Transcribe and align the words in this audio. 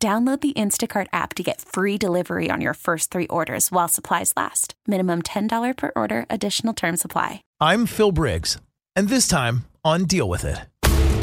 Download 0.00 0.40
the 0.40 0.52
Instacart 0.52 1.08
app 1.12 1.34
to 1.34 1.42
get 1.42 1.60
free 1.60 1.98
delivery 1.98 2.50
on 2.52 2.60
your 2.60 2.74
first 2.74 3.10
three 3.10 3.26
orders 3.26 3.72
while 3.72 3.88
supplies 3.88 4.32
last. 4.36 4.74
Minimum 4.86 5.22
$10 5.22 5.76
per 5.76 5.90
order, 5.96 6.24
additional 6.30 6.72
term 6.72 6.96
supply. 6.96 7.42
I'm 7.58 7.84
Phil 7.84 8.12
Briggs, 8.12 8.58
and 8.94 9.08
this 9.08 9.26
time 9.26 9.64
on 9.84 10.04
Deal 10.04 10.28
With 10.28 10.44
It. 10.44 10.60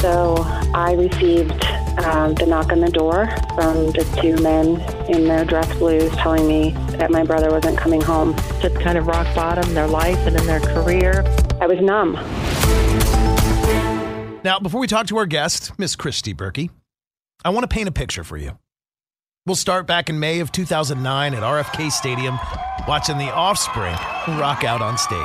So 0.01 0.35
I 0.75 0.91
received 0.91 1.63
um, 2.03 2.35
the 2.35 2.47
knock 2.47 2.73
on 2.73 2.81
the 2.81 2.91
door 2.91 3.27
from 3.55 3.91
the 3.93 4.03
two 4.21 4.35
men 4.43 4.81
in 5.09 5.23
their 5.23 5.45
dress 5.45 5.73
blues 5.77 6.11
telling 6.17 6.45
me 6.45 6.71
that 6.97 7.11
my 7.11 7.23
brother 7.23 7.49
wasn't 7.51 7.77
coming 7.77 8.01
home. 8.01 8.35
Just 8.59 8.77
kind 8.81 8.97
of 8.97 9.07
rock 9.07 9.33
bottom 9.33 9.73
their 9.73 9.87
life 9.87 10.19
and 10.27 10.35
in 10.35 10.45
their 10.45 10.59
career. 10.59 11.23
I 11.61 11.67
was 11.67 11.79
numb. 11.79 12.15
Now, 14.43 14.59
before 14.59 14.81
we 14.81 14.87
talk 14.87 15.07
to 15.07 15.17
our 15.17 15.25
guest, 15.25 15.79
Miss 15.79 15.95
Christy 15.95 16.33
Berkey, 16.33 16.71
I 17.45 17.49
want 17.51 17.63
to 17.63 17.73
paint 17.73 17.87
a 17.87 17.93
picture 17.93 18.25
for 18.25 18.35
you. 18.35 18.59
We'll 19.47 19.53
start 19.53 19.85
back 19.85 20.09
in 20.09 20.19
May 20.19 20.39
of 20.39 20.51
2009 20.51 21.35
at 21.35 21.43
RFK 21.43 21.91
Stadium, 21.91 22.39
watching 22.87 23.19
the 23.19 23.31
Offspring 23.31 23.93
rock 24.39 24.63
out 24.63 24.81
on 24.81 24.97
stage. 24.97 25.21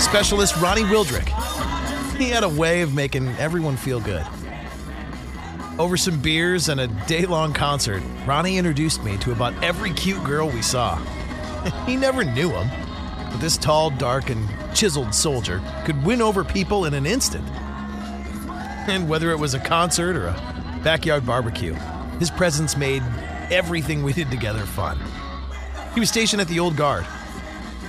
Specialist 0.00 0.56
Ronnie 0.56 0.84
Wildrick. 0.84 1.28
He 2.16 2.30
had 2.30 2.44
a 2.44 2.48
way 2.48 2.80
of 2.80 2.94
making 2.94 3.28
everyone 3.36 3.76
feel 3.76 4.00
good. 4.00 4.24
Over 5.78 5.98
some 5.98 6.18
beers 6.22 6.70
and 6.70 6.80
a 6.80 6.86
day 6.86 7.26
long 7.26 7.52
concert, 7.52 8.02
Ronnie 8.24 8.56
introduced 8.56 9.04
me 9.04 9.18
to 9.18 9.32
about 9.32 9.52
every 9.62 9.92
cute 9.92 10.24
girl 10.24 10.48
we 10.48 10.62
saw. 10.62 10.96
he 11.86 11.96
never 11.96 12.24
knew 12.24 12.48
them, 12.48 12.70
but 13.30 13.40
this 13.42 13.58
tall, 13.58 13.90
dark, 13.90 14.30
and 14.30 14.48
chiseled 14.74 15.14
soldier 15.14 15.60
could 15.84 16.02
win 16.02 16.22
over 16.22 16.44
people 16.44 16.86
in 16.86 16.94
an 16.94 17.04
instant. 17.04 17.46
And 18.88 19.08
whether 19.08 19.32
it 19.32 19.38
was 19.38 19.52
a 19.52 19.58
concert 19.58 20.14
or 20.14 20.28
a 20.28 20.80
backyard 20.84 21.26
barbecue, 21.26 21.74
his 22.20 22.30
presence 22.30 22.76
made 22.76 23.02
everything 23.50 24.04
we 24.04 24.12
did 24.12 24.30
together 24.30 24.64
fun. 24.64 24.96
He 25.92 25.98
was 25.98 26.08
stationed 26.08 26.40
at 26.40 26.46
the 26.46 26.60
Old 26.60 26.76
Guard, 26.76 27.04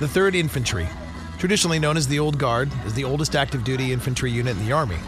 the 0.00 0.06
3rd 0.06 0.34
Infantry, 0.34 0.88
traditionally 1.38 1.78
known 1.78 1.96
as 1.96 2.08
the 2.08 2.18
Old 2.18 2.36
Guard, 2.36 2.68
is 2.84 2.94
the 2.94 3.04
oldest 3.04 3.36
active 3.36 3.62
duty 3.62 3.92
infantry 3.92 4.32
unit 4.32 4.56
in 4.56 4.66
the 4.66 4.72
Army. 4.72 4.98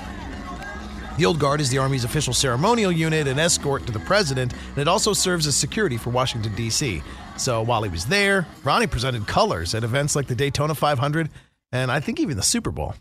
The 1.18 1.26
Old 1.26 1.38
Guard 1.38 1.60
is 1.60 1.70
the 1.70 1.78
Army's 1.78 2.04
official 2.04 2.32
ceremonial 2.32 2.90
unit 2.92 3.26
and 3.26 3.38
escort 3.38 3.84
to 3.86 3.92
the 3.92 4.00
president, 4.00 4.52
and 4.70 4.78
it 4.78 4.88
also 4.88 5.12
serves 5.12 5.46
as 5.46 5.56
security 5.56 5.96
for 5.96 6.10
Washington, 6.10 6.54
D.C. 6.54 7.02
So 7.36 7.62
while 7.62 7.82
he 7.82 7.90
was 7.90 8.06
there, 8.06 8.46
Ronnie 8.64 8.86
presented 8.86 9.26
colors 9.26 9.74
at 9.74 9.84
events 9.84 10.16
like 10.16 10.26
the 10.26 10.34
Daytona 10.34 10.74
500 10.74 11.28
and 11.72 11.90
I 11.90 12.00
think 12.00 12.20
even 12.20 12.36
the 12.36 12.42
Super 12.42 12.70
Bowl. 12.70 12.94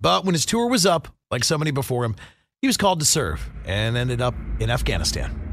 But 0.00 0.24
when 0.24 0.34
his 0.34 0.46
tour 0.46 0.68
was 0.68 0.86
up, 0.86 1.08
like 1.30 1.44
so 1.44 1.58
many 1.58 1.70
before 1.70 2.04
him, 2.04 2.14
he 2.60 2.66
was 2.66 2.76
called 2.76 3.00
to 3.00 3.06
serve 3.06 3.48
and 3.64 3.96
ended 3.96 4.20
up 4.20 4.34
in 4.60 4.70
Afghanistan. 4.70 5.44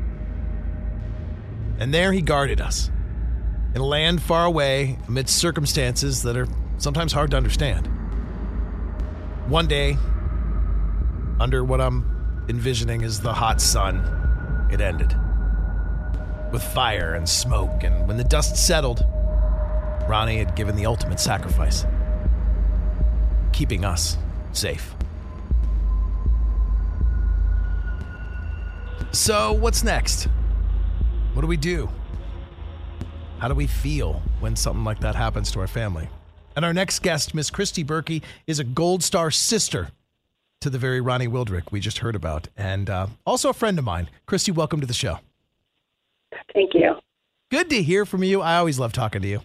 And 1.80 1.94
there 1.94 2.12
he 2.12 2.22
guarded 2.22 2.62
us 2.62 2.90
in 3.74 3.82
a 3.82 3.86
land 3.86 4.22
far 4.22 4.46
away 4.46 4.98
amidst 5.08 5.38
circumstances 5.38 6.24
that 6.24 6.38
are 6.38 6.48
sometimes 6.78 7.12
hard 7.12 7.32
to 7.32 7.38
understand. 7.38 7.88
One 9.48 9.68
day, 9.68 9.98
under 11.40 11.64
what 11.64 11.82
I'm 11.82 12.46
envisioning 12.48 13.02
is 13.02 13.20
the 13.20 13.34
hot 13.34 13.62
sun, 13.62 14.70
it 14.72 14.82
ended. 14.82 15.16
With 16.52 16.64
fire 16.64 17.16
and 17.16 17.28
smoke, 17.28 17.84
and 17.84 18.08
when 18.08 18.18
the 18.18 18.24
dust 18.24 18.56
settled, 18.56 19.06
Ronnie 20.08 20.38
had 20.38 20.56
given 20.56 20.76
the 20.76 20.86
ultimate 20.86 21.20
sacrifice 21.20 21.86
keeping 23.52 23.86
us 23.86 24.18
safe. 24.52 24.94
So, 29.12 29.54
what's 29.54 29.82
next? 29.82 30.28
What 31.34 31.42
do 31.42 31.48
we 31.48 31.56
do? 31.56 31.90
How 33.40 33.48
do 33.48 33.54
we 33.54 33.66
feel 33.66 34.22
when 34.42 34.58
something 34.58 34.84
like 34.84 35.00
that 35.00 35.16
happens 35.16 35.52
to 35.52 35.62
our 35.62 35.68
family? 35.68 36.10
And 36.56 36.66
our 36.66 36.74
next 36.74 37.00
guest, 37.00 37.34
Miss 37.34 37.50
Christy 37.50 37.84
Berkey, 37.84 38.24
is 38.46 38.60
a 38.60 38.64
Gold 38.66 39.04
Star 39.04 39.32
sister 39.32 39.90
to 40.66 40.70
the 40.72 40.80
very 40.80 41.00
Ronnie 41.00 41.28
Wildrick 41.28 41.72
we 41.72 41.80
just 41.80 42.00
heard 42.00 42.16
about, 42.16 42.48
and 42.58 42.90
uh, 42.90 43.06
also 43.24 43.50
a 43.50 43.54
friend 43.54 43.78
of 43.78 43.86
mine. 43.86 44.10
Christy, 44.26 44.52
welcome 44.52 44.82
to 44.82 44.88
the 44.88 44.96
show. 44.96 45.20
Thank 46.56 46.74
you. 46.74 46.96
Good 47.52 47.70
to 47.70 47.84
hear 47.84 48.04
from 48.04 48.24
you. 48.24 48.42
I 48.42 48.58
always 48.58 48.80
love 48.80 48.92
talking 48.92 49.22
to 49.22 49.28
you. 49.28 49.42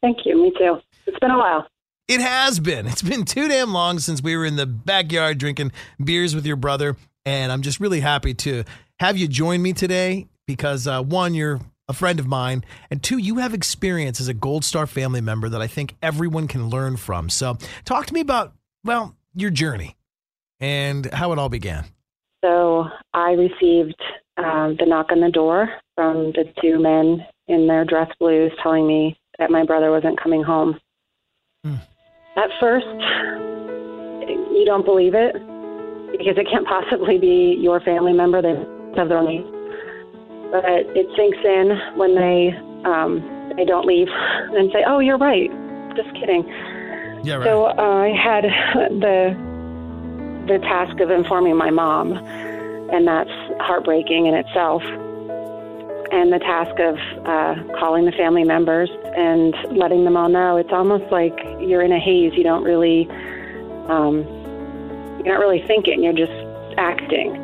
Thank 0.00 0.20
you. 0.24 0.34
Me 0.42 0.50
too. 0.58 0.78
It's 1.06 1.18
been 1.18 1.30
a 1.30 1.36
while. 1.36 1.66
It 2.08 2.22
has 2.22 2.58
been. 2.58 2.86
It's 2.86 3.02
been 3.02 3.26
too 3.26 3.48
damn 3.48 3.74
long 3.74 3.98
since 3.98 4.22
we 4.22 4.34
were 4.34 4.46
in 4.46 4.56
the 4.56 4.64
backyard 4.64 5.36
drinking 5.36 5.72
beers 6.02 6.34
with 6.34 6.46
your 6.46 6.56
brother, 6.56 6.96
and 7.26 7.52
I'm 7.52 7.60
just 7.60 7.78
really 7.78 8.00
happy 8.00 8.32
to 8.32 8.64
have 8.98 9.18
you 9.18 9.28
join 9.28 9.60
me 9.60 9.74
today 9.74 10.26
because 10.46 10.86
uh, 10.86 11.02
one, 11.02 11.34
you're 11.34 11.60
a 11.86 11.92
friend 11.92 12.18
of 12.18 12.26
mine, 12.26 12.64
and 12.90 13.02
two, 13.02 13.18
you 13.18 13.36
have 13.36 13.52
experience 13.52 14.22
as 14.22 14.28
a 14.28 14.34
Gold 14.34 14.64
Star 14.64 14.86
family 14.86 15.20
member 15.20 15.50
that 15.50 15.60
I 15.60 15.66
think 15.66 15.96
everyone 16.00 16.48
can 16.48 16.70
learn 16.70 16.96
from. 16.96 17.28
So, 17.28 17.58
talk 17.84 18.06
to 18.06 18.14
me 18.14 18.20
about 18.20 18.54
well 18.84 19.14
your 19.34 19.50
journey 19.50 19.96
and 20.62 21.12
how 21.12 21.32
it 21.32 21.38
all 21.38 21.48
began. 21.50 21.84
So 22.42 22.86
I 23.12 23.32
received 23.32 24.00
um, 24.38 24.76
the 24.78 24.86
knock 24.86 25.08
on 25.10 25.20
the 25.20 25.30
door 25.30 25.68
from 25.94 26.32
the 26.32 26.44
two 26.62 26.80
men 26.80 27.26
in 27.48 27.66
their 27.66 27.84
dress 27.84 28.08
blues 28.18 28.52
telling 28.62 28.86
me 28.86 29.18
that 29.38 29.50
my 29.50 29.64
brother 29.64 29.90
wasn't 29.90 30.20
coming 30.22 30.42
home. 30.42 30.78
Hmm. 31.64 31.74
At 32.36 32.48
first, 32.60 32.86
you 34.26 34.62
don't 34.64 34.84
believe 34.84 35.14
it 35.14 35.34
because 36.12 36.38
it 36.38 36.46
can't 36.50 36.66
possibly 36.66 37.18
be 37.18 37.58
your 37.60 37.80
family 37.80 38.12
member. 38.12 38.40
They 38.40 38.54
have 38.96 39.08
their 39.08 39.18
own 39.18 39.28
needs. 39.28 39.46
But 40.52 40.64
it 40.64 41.06
sinks 41.16 41.38
in 41.44 41.98
when 41.98 42.14
they 42.14 42.50
um, 42.84 43.52
they 43.56 43.64
don't 43.64 43.86
leave 43.86 44.08
and 44.08 44.70
say, 44.72 44.84
"Oh, 44.86 44.98
you're 44.98 45.18
right." 45.18 45.50
Just 45.96 46.12
kidding. 46.14 46.44
Yeah, 47.24 47.36
right. 47.36 47.44
So 47.44 47.66
uh, 47.66 47.72
I 47.78 48.12
had 48.12 48.44
the 49.00 49.51
the 50.46 50.58
task 50.58 51.00
of 51.00 51.10
informing 51.10 51.56
my 51.56 51.70
mom, 51.70 52.12
and 52.92 53.06
that's 53.06 53.30
heartbreaking 53.60 54.26
in 54.26 54.34
itself. 54.34 54.82
And 56.12 56.30
the 56.30 56.38
task 56.40 56.78
of 56.78 56.96
uh, 57.24 57.78
calling 57.78 58.04
the 58.04 58.12
family 58.12 58.44
members 58.44 58.90
and 59.16 59.54
letting 59.76 60.04
them 60.04 60.16
all 60.16 60.28
know. 60.28 60.58
It's 60.58 60.72
almost 60.72 61.10
like 61.10 61.34
you're 61.58 61.80
in 61.80 61.92
a 61.92 61.98
haze. 61.98 62.34
You 62.34 62.42
don't 62.42 62.64
really, 62.64 63.08
um, 63.88 64.24
you're 65.24 65.34
not 65.34 65.40
really 65.40 65.64
thinking. 65.66 66.02
You're 66.02 66.12
just 66.12 66.32
acting, 66.76 67.34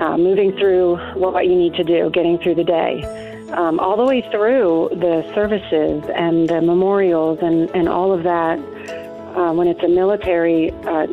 uh, 0.00 0.16
moving 0.18 0.52
through 0.56 0.96
what 1.14 1.46
you 1.46 1.54
need 1.54 1.74
to 1.74 1.84
do, 1.84 2.10
getting 2.10 2.38
through 2.38 2.56
the 2.56 2.64
day. 2.64 3.04
Um, 3.52 3.78
all 3.78 3.96
the 3.96 4.04
way 4.04 4.22
through 4.30 4.90
the 4.92 5.28
services 5.34 6.04
and 6.14 6.48
the 6.48 6.60
memorials 6.60 7.38
and, 7.42 7.70
and 7.74 7.88
all 7.88 8.12
of 8.12 8.24
that. 8.24 8.58
Uh, 9.36 9.52
when 9.52 9.68
it's 9.68 9.82
a 9.84 9.88
military 9.88 10.72
uh, 10.88 11.06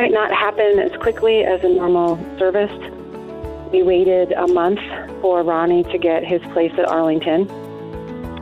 might 0.00 0.12
not 0.12 0.32
happen 0.32 0.78
as 0.78 0.90
quickly 1.02 1.44
as 1.44 1.62
a 1.62 1.68
normal 1.68 2.16
service. 2.38 2.72
We 3.70 3.82
waited 3.82 4.32
a 4.32 4.48
month 4.48 4.80
for 5.20 5.42
Ronnie 5.42 5.82
to 5.84 5.98
get 5.98 6.24
his 6.24 6.40
place 6.54 6.72
at 6.78 6.86
Arlington. 6.86 7.50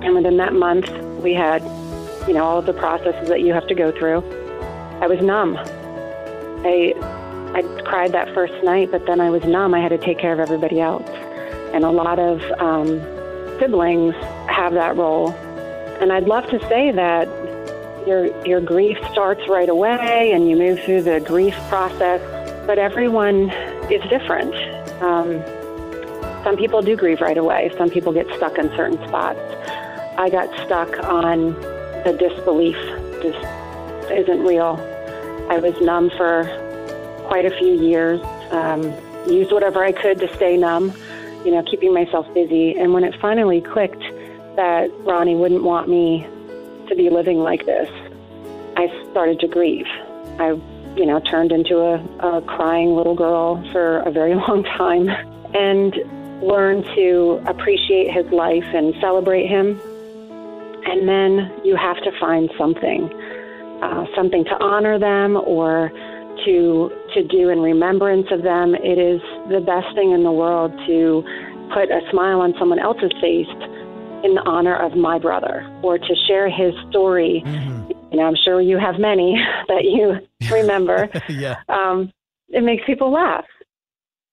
And 0.05 0.15
within 0.15 0.37
that 0.37 0.53
month, 0.53 0.89
we 1.21 1.35
had, 1.35 1.61
you 2.29 2.35
know, 2.35 2.45
all 2.45 2.59
of 2.59 2.67
the 2.67 2.73
processes 2.73 3.29
that 3.29 3.41
you 3.41 3.53
have 3.55 3.67
to 3.67 3.75
go 3.75 3.91
through. 3.91 4.19
I 5.01 5.09
was 5.09 5.21
numb. 5.21 5.57
I, 6.65 6.95
I 7.57 7.63
cried 7.83 8.13
that 8.13 8.33
first 8.35 8.55
night, 8.63 8.93
but 8.93 9.05
then 9.07 9.21
I 9.21 9.29
was 9.29 9.43
numb. 9.43 9.75
I 9.75 9.81
had 9.81 9.89
to 9.89 9.99
take 9.99 10.21
care 10.21 10.33
of 10.33 10.39
everybody 10.39 10.81
else. 10.81 11.09
And 11.75 11.83
a 11.83 11.91
lot 11.91 12.21
of 12.21 12.41
um, 12.61 13.01
siblings 13.59 14.15
have 14.47 14.75
that 14.75 14.97
role. 14.97 15.33
And 16.01 16.13
I'd 16.13 16.29
love 16.29 16.49
to 16.51 16.61
say 16.69 16.93
that 16.93 17.27
your 18.09 18.47
your 18.47 18.61
grief 18.61 18.99
starts 19.13 19.47
right 19.49 19.69
away 19.69 20.33
and 20.33 20.49
you 20.49 20.57
move 20.57 20.81
through 20.81 21.03
the 21.03 21.21
grief 21.21 21.55
process 21.69 22.21
but 22.67 22.79
everyone 22.79 23.51
is 23.91 24.03
different 24.11 24.55
um, 25.03 25.43
some 26.45 26.57
people 26.57 26.83
do 26.83 26.97
grieve 26.97 27.21
right 27.21 27.37
away. 27.37 27.71
Some 27.77 27.91
people 27.91 28.13
get 28.13 28.27
stuck 28.37 28.59
in 28.59 28.69
certain 28.71 28.97
spots. 29.09 29.39
I 30.17 30.31
got 30.31 30.49
stuck 30.65 30.99
on 31.05 31.53
the 32.05 32.17
disbelief. 32.19 32.77
This 33.21 33.37
isn't 34.11 34.43
real. 34.45 34.77
I 35.51 35.59
was 35.59 35.79
numb 35.81 36.11
for 36.17 36.45
quite 37.27 37.45
a 37.45 37.51
few 37.51 37.75
years. 37.75 38.21
Um, 38.51 38.83
used 39.29 39.53
whatever 39.53 39.85
I 39.85 39.93
could 39.93 40.21
to 40.21 40.35
stay 40.37 40.57
numb, 40.57 40.93
you 41.45 41.51
know, 41.51 41.63
keeping 41.65 41.93
myself 41.93 42.33
busy. 42.33 42.75
And 42.79 42.95
when 42.95 43.05
it 43.05 43.15
finally 43.21 43.61
clicked 43.61 44.03
that 44.57 44.91
Ronnie 45.01 45.35
wouldn't 45.35 45.65
want 45.65 45.89
me 45.89 46.27
to 46.89 46.95
be 46.95 47.11
living 47.11 47.39
like 47.39 47.67
this, 47.67 47.89
I 48.77 48.89
started 49.11 49.41
to 49.41 49.49
grieve. 49.49 49.87
I, 50.39 50.59
you 50.97 51.07
know, 51.07 51.21
turned 51.21 51.53
into 51.53 51.79
a, 51.79 51.95
a 52.21 52.43
crying 52.43 52.95
little 52.95 53.15
girl 53.15 53.63
for 53.73 53.99
a 54.01 54.11
very 54.11 54.35
long 54.49 54.65
time 54.65 55.09
and 55.55 55.95
learned 56.43 56.85
to 56.95 57.43
appreciate 57.47 58.11
his 58.13 58.27
life 58.33 58.65
and 58.75 58.95
celebrate 59.01 59.47
him. 59.47 59.81
And 60.87 61.09
then 61.09 61.53
you 61.65 61.77
have 61.77 61.97
to 62.03 62.11
find 62.19 62.51
something, 62.57 63.13
uh, 63.83 64.07
something 64.15 64.45
to 64.45 64.63
honor 64.63 64.99
them 64.99 65.37
or 65.37 65.91
to 66.45 66.93
to 67.15 67.23
do 67.25 67.49
in 67.49 67.61
remembrance 67.61 68.29
of 68.31 68.43
them. 68.43 68.75
It 68.75 68.99
is 68.99 69.21
the 69.51 69.61
best 69.61 69.95
thing 69.95 70.13
in 70.13 70.23
the 70.23 70.33
world 70.33 70.73
to 70.87 71.25
put 71.75 71.91
a 71.91 72.01
smile 72.11 72.41
on 72.41 72.55
someone 72.59 72.79
else's 72.79 73.13
face 73.21 73.49
in 74.25 74.35
the 74.35 74.43
honor 74.47 74.77
of 74.77 74.97
my 74.97 75.19
brother 75.19 75.67
or 75.83 75.99
to 75.99 76.15
share 76.27 76.49
his 76.49 76.75
story. 76.91 77.43
Mm-hmm. 77.45 77.93
You 78.11 78.19
know, 78.19 78.25
I'm 78.25 78.37
sure 78.45 78.61
you 78.61 78.79
have 78.79 78.99
many 78.99 79.37
that 79.69 79.85
you 79.85 80.19
remember. 80.51 81.09
yeah. 81.29 81.57
Um, 81.69 82.13
it 82.49 82.63
makes 82.63 82.83
people 82.87 83.13
laugh. 83.13 83.45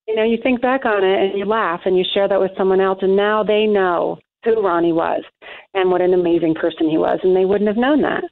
You 0.08 0.14
know, 0.14 0.24
you 0.24 0.38
think 0.42 0.62
back 0.62 0.84
on 0.84 1.04
it 1.04 1.30
and 1.30 1.38
you 1.38 1.44
laugh 1.44 1.80
and 1.84 1.98
you 1.98 2.04
share 2.14 2.28
that 2.28 2.40
with 2.40 2.52
someone 2.56 2.80
else, 2.80 2.98
and 3.02 3.16
now 3.16 3.42
they 3.42 3.66
know 3.66 4.18
who 4.44 4.62
Ronnie 4.62 4.92
was 4.92 5.22
and 5.74 5.90
what 5.90 6.00
an 6.00 6.14
amazing 6.14 6.54
person 6.54 6.88
he 6.88 6.96
was, 6.96 7.18
and 7.22 7.36
they 7.36 7.44
wouldn't 7.44 7.68
have 7.68 7.76
known 7.76 8.02
that. 8.02 8.24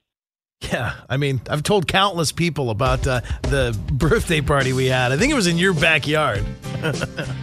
Yeah, 0.73 0.95
I 1.09 1.17
mean, 1.17 1.41
I've 1.49 1.63
told 1.63 1.87
countless 1.87 2.33
people 2.33 2.71
about 2.71 3.07
uh, 3.07 3.21
the 3.43 3.77
birthday 3.93 4.41
party 4.41 4.73
we 4.73 4.87
had. 4.87 5.13
I 5.13 5.17
think 5.17 5.33
it 5.33 5.35
was 5.35 5.47
in 5.47 5.59
your 5.59 5.75
backyard. 5.75 6.45
uh, 6.83 6.93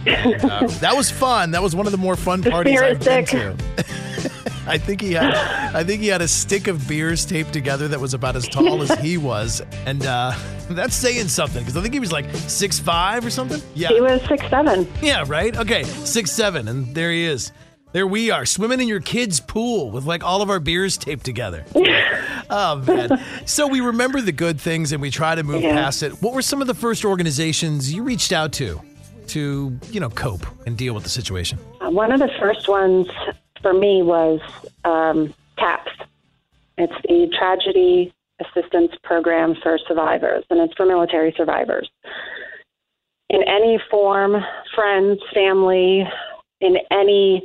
that 0.00 0.92
was 0.94 1.10
fun. 1.10 1.50
That 1.52 1.62
was 1.62 1.74
one 1.74 1.86
of 1.86 1.92
the 1.92 1.98
more 1.98 2.16
fun 2.16 2.42
parties 2.42 2.80
I've 2.80 3.00
been 3.00 3.24
to. 3.26 3.56
I 4.66 4.78
think 4.78 5.00
he 5.00 5.12
had, 5.12 5.34
I 5.74 5.82
think 5.82 6.02
he 6.02 6.08
had 6.08 6.22
a 6.22 6.28
stick 6.28 6.68
of 6.68 6.86
beers 6.86 7.26
taped 7.26 7.52
together 7.52 7.88
that 7.88 8.00
was 8.00 8.14
about 8.14 8.36
as 8.36 8.48
tall 8.48 8.80
as 8.80 8.92
he 9.00 9.18
was, 9.18 9.60
and 9.86 10.06
uh, 10.06 10.34
that's 10.70 10.94
saying 10.94 11.28
something 11.28 11.60
because 11.60 11.76
I 11.76 11.82
think 11.82 11.94
he 11.94 12.00
was 12.00 12.12
like 12.12 12.32
six 12.32 12.78
five 12.78 13.26
or 13.26 13.30
something. 13.30 13.60
Yeah, 13.74 13.88
he 13.88 14.00
was 14.00 14.22
six 14.28 14.48
seven. 14.48 14.86
Yeah, 15.02 15.24
right. 15.26 15.56
Okay, 15.56 15.82
six 15.82 16.30
seven, 16.30 16.68
and 16.68 16.94
there 16.94 17.10
he 17.10 17.24
is. 17.24 17.50
There 17.92 18.06
we 18.06 18.30
are, 18.30 18.46
swimming 18.46 18.80
in 18.80 18.88
your 18.88 19.00
kids' 19.00 19.40
pool 19.40 19.90
with 19.90 20.04
like 20.04 20.24
all 20.24 20.40
of 20.42 20.48
our 20.48 20.60
beers 20.60 20.96
taped 20.96 21.24
together. 21.24 21.64
oh 22.50 22.76
man! 22.76 23.20
So 23.46 23.66
we 23.66 23.80
remember 23.80 24.20
the 24.20 24.32
good 24.32 24.60
things 24.60 24.92
and 24.92 25.02
we 25.02 25.10
try 25.10 25.34
to 25.34 25.42
move 25.42 25.62
yeah. 25.62 25.74
past 25.74 26.02
it. 26.02 26.12
What 26.22 26.34
were 26.34 26.42
some 26.42 26.60
of 26.60 26.66
the 26.66 26.74
first 26.74 27.04
organizations 27.04 27.92
you 27.92 28.02
reached 28.02 28.32
out 28.32 28.52
to 28.54 28.80
to 29.28 29.78
you 29.90 30.00
know 30.00 30.10
cope 30.10 30.46
and 30.66 30.76
deal 30.76 30.94
with 30.94 31.04
the 31.04 31.10
situation? 31.10 31.58
Uh, 31.80 31.90
one 31.90 32.12
of 32.12 32.20
the 32.20 32.30
first 32.40 32.68
ones 32.68 33.08
for 33.60 33.72
me 33.72 34.02
was 34.02 34.40
um, 34.84 35.32
TAPS. 35.58 35.92
It's 36.78 36.92
the 37.04 37.28
Tragedy 37.38 38.12
Assistance 38.40 38.92
Program 39.04 39.54
for 39.62 39.78
Survivors, 39.86 40.44
and 40.50 40.60
it's 40.60 40.74
for 40.74 40.86
military 40.86 41.32
survivors. 41.36 41.88
In 43.30 43.42
any 43.46 43.80
form, 43.90 44.36
friends, 44.74 45.20
family, 45.32 46.04
in 46.60 46.76
any 46.90 47.42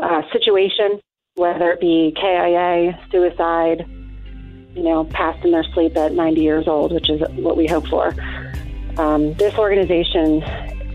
uh, 0.00 0.22
situation, 0.32 1.00
whether 1.34 1.72
it 1.72 1.80
be 1.80 2.14
KIA, 2.20 2.98
suicide, 3.10 3.86
you 4.76 4.82
know, 4.82 5.04
passed 5.04 5.44
in 5.44 5.50
their 5.50 5.64
sleep 5.64 5.96
at 5.96 6.12
90 6.12 6.40
years 6.40 6.68
old, 6.68 6.92
which 6.92 7.08
is 7.08 7.20
what 7.36 7.56
we 7.56 7.66
hope 7.66 7.86
for. 7.88 8.14
Um, 8.98 9.34
this 9.34 9.54
organization 9.54 10.40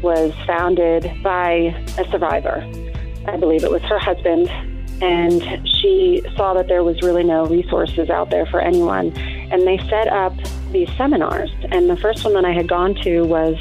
was 0.01 0.33
founded 0.45 1.11
by 1.23 1.75
a 1.97 2.09
survivor. 2.09 2.65
I 3.27 3.37
believe 3.37 3.63
it 3.63 3.71
was 3.71 3.81
her 3.83 3.99
husband, 3.99 4.49
and 5.01 5.67
she 5.67 6.23
saw 6.35 6.53
that 6.53 6.67
there 6.67 6.83
was 6.83 7.01
really 7.01 7.23
no 7.23 7.45
resources 7.45 8.09
out 8.09 8.29
there 8.29 8.45
for 8.45 8.61
anyone. 8.61 9.11
And 9.51 9.67
they 9.67 9.77
set 9.89 10.07
up 10.07 10.33
these 10.71 10.89
seminars. 10.95 11.51
And 11.71 11.89
the 11.89 11.97
first 11.97 12.23
one 12.23 12.33
that 12.35 12.45
I 12.45 12.53
had 12.53 12.67
gone 12.67 12.95
to 13.03 13.23
was 13.23 13.57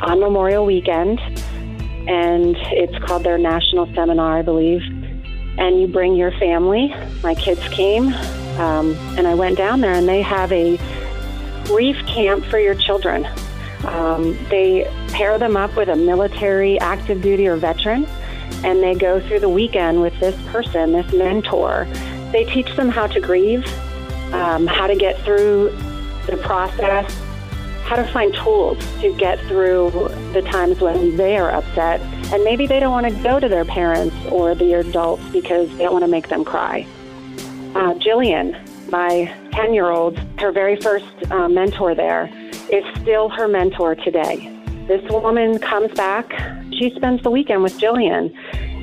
on 0.00 0.20
Memorial 0.20 0.64
Weekend 0.64 1.20
and 2.08 2.56
it's 2.72 2.98
called 3.04 3.22
their 3.22 3.36
national 3.36 3.86
seminar, 3.94 4.38
I 4.38 4.42
believe. 4.42 4.80
And 5.58 5.80
you 5.80 5.86
bring 5.86 6.14
your 6.16 6.30
family. 6.32 6.94
My 7.22 7.34
kids 7.34 7.60
came, 7.68 8.14
um, 8.58 8.94
and 9.16 9.26
I 9.26 9.34
went 9.34 9.56
down 9.56 9.80
there, 9.80 9.94
and 9.94 10.08
they 10.08 10.22
have 10.22 10.52
a 10.52 10.78
grief 11.64 11.96
camp 12.06 12.44
for 12.46 12.58
your 12.58 12.74
children. 12.74 13.26
Um, 13.84 14.36
they 14.48 14.90
pair 15.08 15.38
them 15.38 15.56
up 15.56 15.76
with 15.76 15.88
a 15.88 15.96
military, 15.96 16.78
active 16.80 17.22
duty, 17.22 17.46
or 17.46 17.56
veteran, 17.56 18.06
and 18.64 18.82
they 18.82 18.94
go 18.94 19.20
through 19.20 19.40
the 19.40 19.48
weekend 19.48 20.00
with 20.00 20.18
this 20.18 20.34
person, 20.48 20.92
this 20.92 21.12
mentor. 21.12 21.86
They 22.32 22.44
teach 22.44 22.74
them 22.76 22.88
how 22.88 23.06
to 23.06 23.20
grieve, 23.20 23.66
um, 24.32 24.66
how 24.66 24.86
to 24.86 24.96
get 24.96 25.20
through 25.20 25.70
the 26.26 26.36
process, 26.38 27.10
how 27.84 27.96
to 27.96 28.04
find 28.12 28.34
tools 28.34 28.78
to 29.00 29.14
get 29.16 29.40
through 29.46 29.90
the 30.34 30.42
times 30.42 30.80
when 30.80 31.16
they 31.16 31.38
are 31.38 31.50
upset. 31.50 32.00
And 32.32 32.44
maybe 32.44 32.66
they 32.66 32.80
don't 32.80 32.92
want 32.92 33.06
to 33.06 33.22
go 33.22 33.40
to 33.40 33.48
their 33.48 33.64
parents 33.64 34.14
or 34.26 34.54
the 34.54 34.74
adults 34.74 35.24
because 35.30 35.70
they 35.76 35.84
don't 35.84 35.92
want 35.92 36.04
to 36.04 36.10
make 36.10 36.28
them 36.28 36.44
cry. 36.44 36.86
Uh, 37.74 37.94
Jillian, 37.94 38.56
my 38.90 39.32
10 39.52 39.74
year 39.74 39.90
old, 39.90 40.18
her 40.40 40.50
very 40.52 40.76
first 40.76 41.06
uh, 41.30 41.48
mentor 41.48 41.94
there, 41.94 42.30
is 42.72 42.84
still 43.00 43.28
her 43.28 43.46
mentor 43.46 43.94
today. 43.94 44.54
This 44.88 45.02
woman 45.10 45.58
comes 45.58 45.92
back. 45.92 46.30
She 46.72 46.90
spends 46.96 47.22
the 47.22 47.30
weekend 47.30 47.62
with 47.62 47.78
Jillian, 47.78 48.34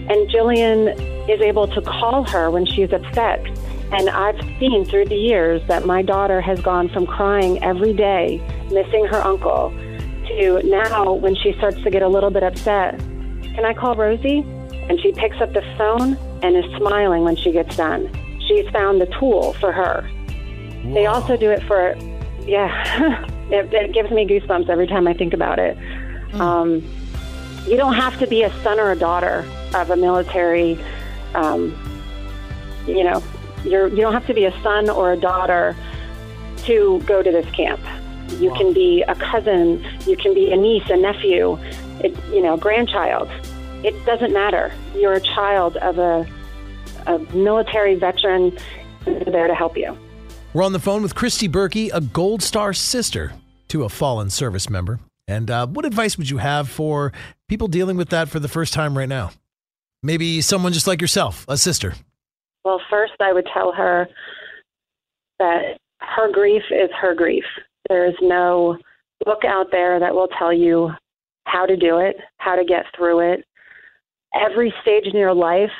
and 0.09 0.29
Jillian 0.29 0.93
is 1.27 1.41
able 1.41 1.67
to 1.67 1.81
call 1.81 2.23
her 2.25 2.51
when 2.51 2.65
she's 2.65 2.93
upset. 2.93 3.43
And 3.91 4.09
I've 4.09 4.39
seen 4.59 4.85
through 4.85 5.05
the 5.05 5.15
years 5.15 5.61
that 5.67 5.85
my 5.85 6.03
daughter 6.03 6.39
has 6.41 6.61
gone 6.61 6.89
from 6.89 7.07
crying 7.07 7.63
every 7.63 7.93
day 7.93 8.41
missing 8.71 9.05
her 9.05 9.21
uncle 9.23 9.69
to 10.27 10.61
now 10.63 11.13
when 11.13 11.35
she 11.35 11.53
starts 11.53 11.81
to 11.83 11.89
get 11.89 12.01
a 12.01 12.07
little 12.07 12.31
bit 12.31 12.43
upset, 12.43 12.99
can 12.99 13.65
I 13.65 13.73
call 13.73 13.95
Rosie? 13.95 14.39
And 14.89 14.99
she 14.99 15.11
picks 15.11 15.39
up 15.41 15.53
the 15.53 15.61
phone 15.77 16.17
and 16.43 16.55
is 16.55 16.65
smiling 16.77 17.23
when 17.23 17.35
she 17.35 17.51
gets 17.51 17.75
done. 17.75 18.09
She's 18.47 18.67
found 18.69 19.01
the 19.01 19.07
tool 19.07 19.53
for 19.53 19.71
her. 19.71 20.01
Whoa. 20.01 20.93
They 20.93 21.05
also 21.05 21.37
do 21.37 21.49
it 21.49 21.63
for, 21.63 21.95
yeah, 22.41 23.25
it, 23.49 23.73
it, 23.73 23.93
gives 23.93 24.11
me 24.11 24.27
goosebumps 24.27 24.69
every 24.69 24.87
time 24.87 25.07
I 25.07 25.13
think 25.13 25.33
about 25.33 25.59
it. 25.59 25.77
Mm. 26.31 26.39
Um, 26.39 26.83
you 27.67 27.77
don't 27.77 27.95
have 27.95 28.17
to 28.19 28.27
be 28.27 28.43
a 28.43 28.51
son 28.61 28.79
or 28.79 28.91
a 28.91 28.95
daughter 28.95 29.45
of 29.73 29.89
a 29.89 29.95
military, 29.95 30.77
um, 31.33 31.75
you 32.87 33.03
know, 33.03 33.23
you're, 33.63 33.87
you 33.87 33.97
don't 33.97 34.13
have 34.13 34.27
to 34.27 34.33
be 34.33 34.45
a 34.45 34.61
son 34.61 34.89
or 34.89 35.11
a 35.11 35.17
daughter 35.17 35.75
to 36.65 37.01
go 37.05 37.23
to 37.23 37.31
this 37.31 37.49
camp. 37.51 37.79
You 38.39 38.49
wow. 38.49 38.57
can 38.57 38.73
be 38.73 39.03
a 39.07 39.15
cousin. 39.15 39.83
You 40.05 40.17
can 40.17 40.33
be 40.33 40.51
a 40.51 40.57
niece, 40.57 40.89
a 40.89 40.97
nephew, 40.97 41.57
it, 41.99 42.15
you 42.31 42.41
know, 42.41 42.57
grandchild. 42.57 43.29
It 43.83 44.03
doesn't 44.05 44.33
matter. 44.33 44.73
You're 44.95 45.13
a 45.13 45.21
child 45.21 45.77
of 45.77 45.99
a, 45.99 46.27
a 47.07 47.19
military 47.35 47.95
veteran. 47.95 48.57
there 49.05 49.47
to 49.47 49.55
help 49.55 49.77
you. 49.77 49.97
We're 50.53 50.63
on 50.63 50.73
the 50.73 50.79
phone 50.79 51.01
with 51.01 51.15
Christy 51.15 51.47
Berkey, 51.47 51.91
a 51.93 52.01
Gold 52.01 52.41
Star 52.41 52.73
sister 52.73 53.33
to 53.67 53.83
a 53.83 53.89
fallen 53.89 54.29
service 54.29 54.69
member. 54.69 54.99
And 55.27 55.49
uh, 55.49 55.67
what 55.67 55.85
advice 55.85 56.17
would 56.17 56.29
you 56.29 56.37
have 56.37 56.69
for 56.69 57.11
people 57.49 57.67
dealing 57.67 57.97
with 57.97 58.09
that 58.09 58.29
for 58.29 58.39
the 58.39 58.47
first 58.47 58.73
time 58.73 58.97
right 58.97 59.09
now? 59.09 59.31
Maybe 60.03 60.41
someone 60.41 60.71
just 60.71 60.87
like 60.87 61.01
yourself, 61.01 61.45
a 61.47 61.57
sister. 61.57 61.93
Well, 62.63 62.79
first, 62.89 63.13
I 63.19 63.33
would 63.33 63.47
tell 63.53 63.71
her 63.73 64.07
that 65.39 65.77
her 65.99 66.31
grief 66.31 66.63
is 66.71 66.89
her 66.99 67.13
grief. 67.15 67.43
There 67.89 68.07
is 68.07 68.15
no 68.21 68.77
book 69.23 69.43
out 69.45 69.67
there 69.71 69.99
that 69.99 70.13
will 70.13 70.29
tell 70.39 70.53
you 70.53 70.91
how 71.45 71.65
to 71.65 71.75
do 71.75 71.97
it, 71.97 72.17
how 72.37 72.55
to 72.55 72.63
get 72.63 72.85
through 72.95 73.33
it. 73.33 73.45
Every 74.33 74.73
stage 74.81 75.05
in 75.05 75.17
your 75.17 75.33
life 75.33 75.71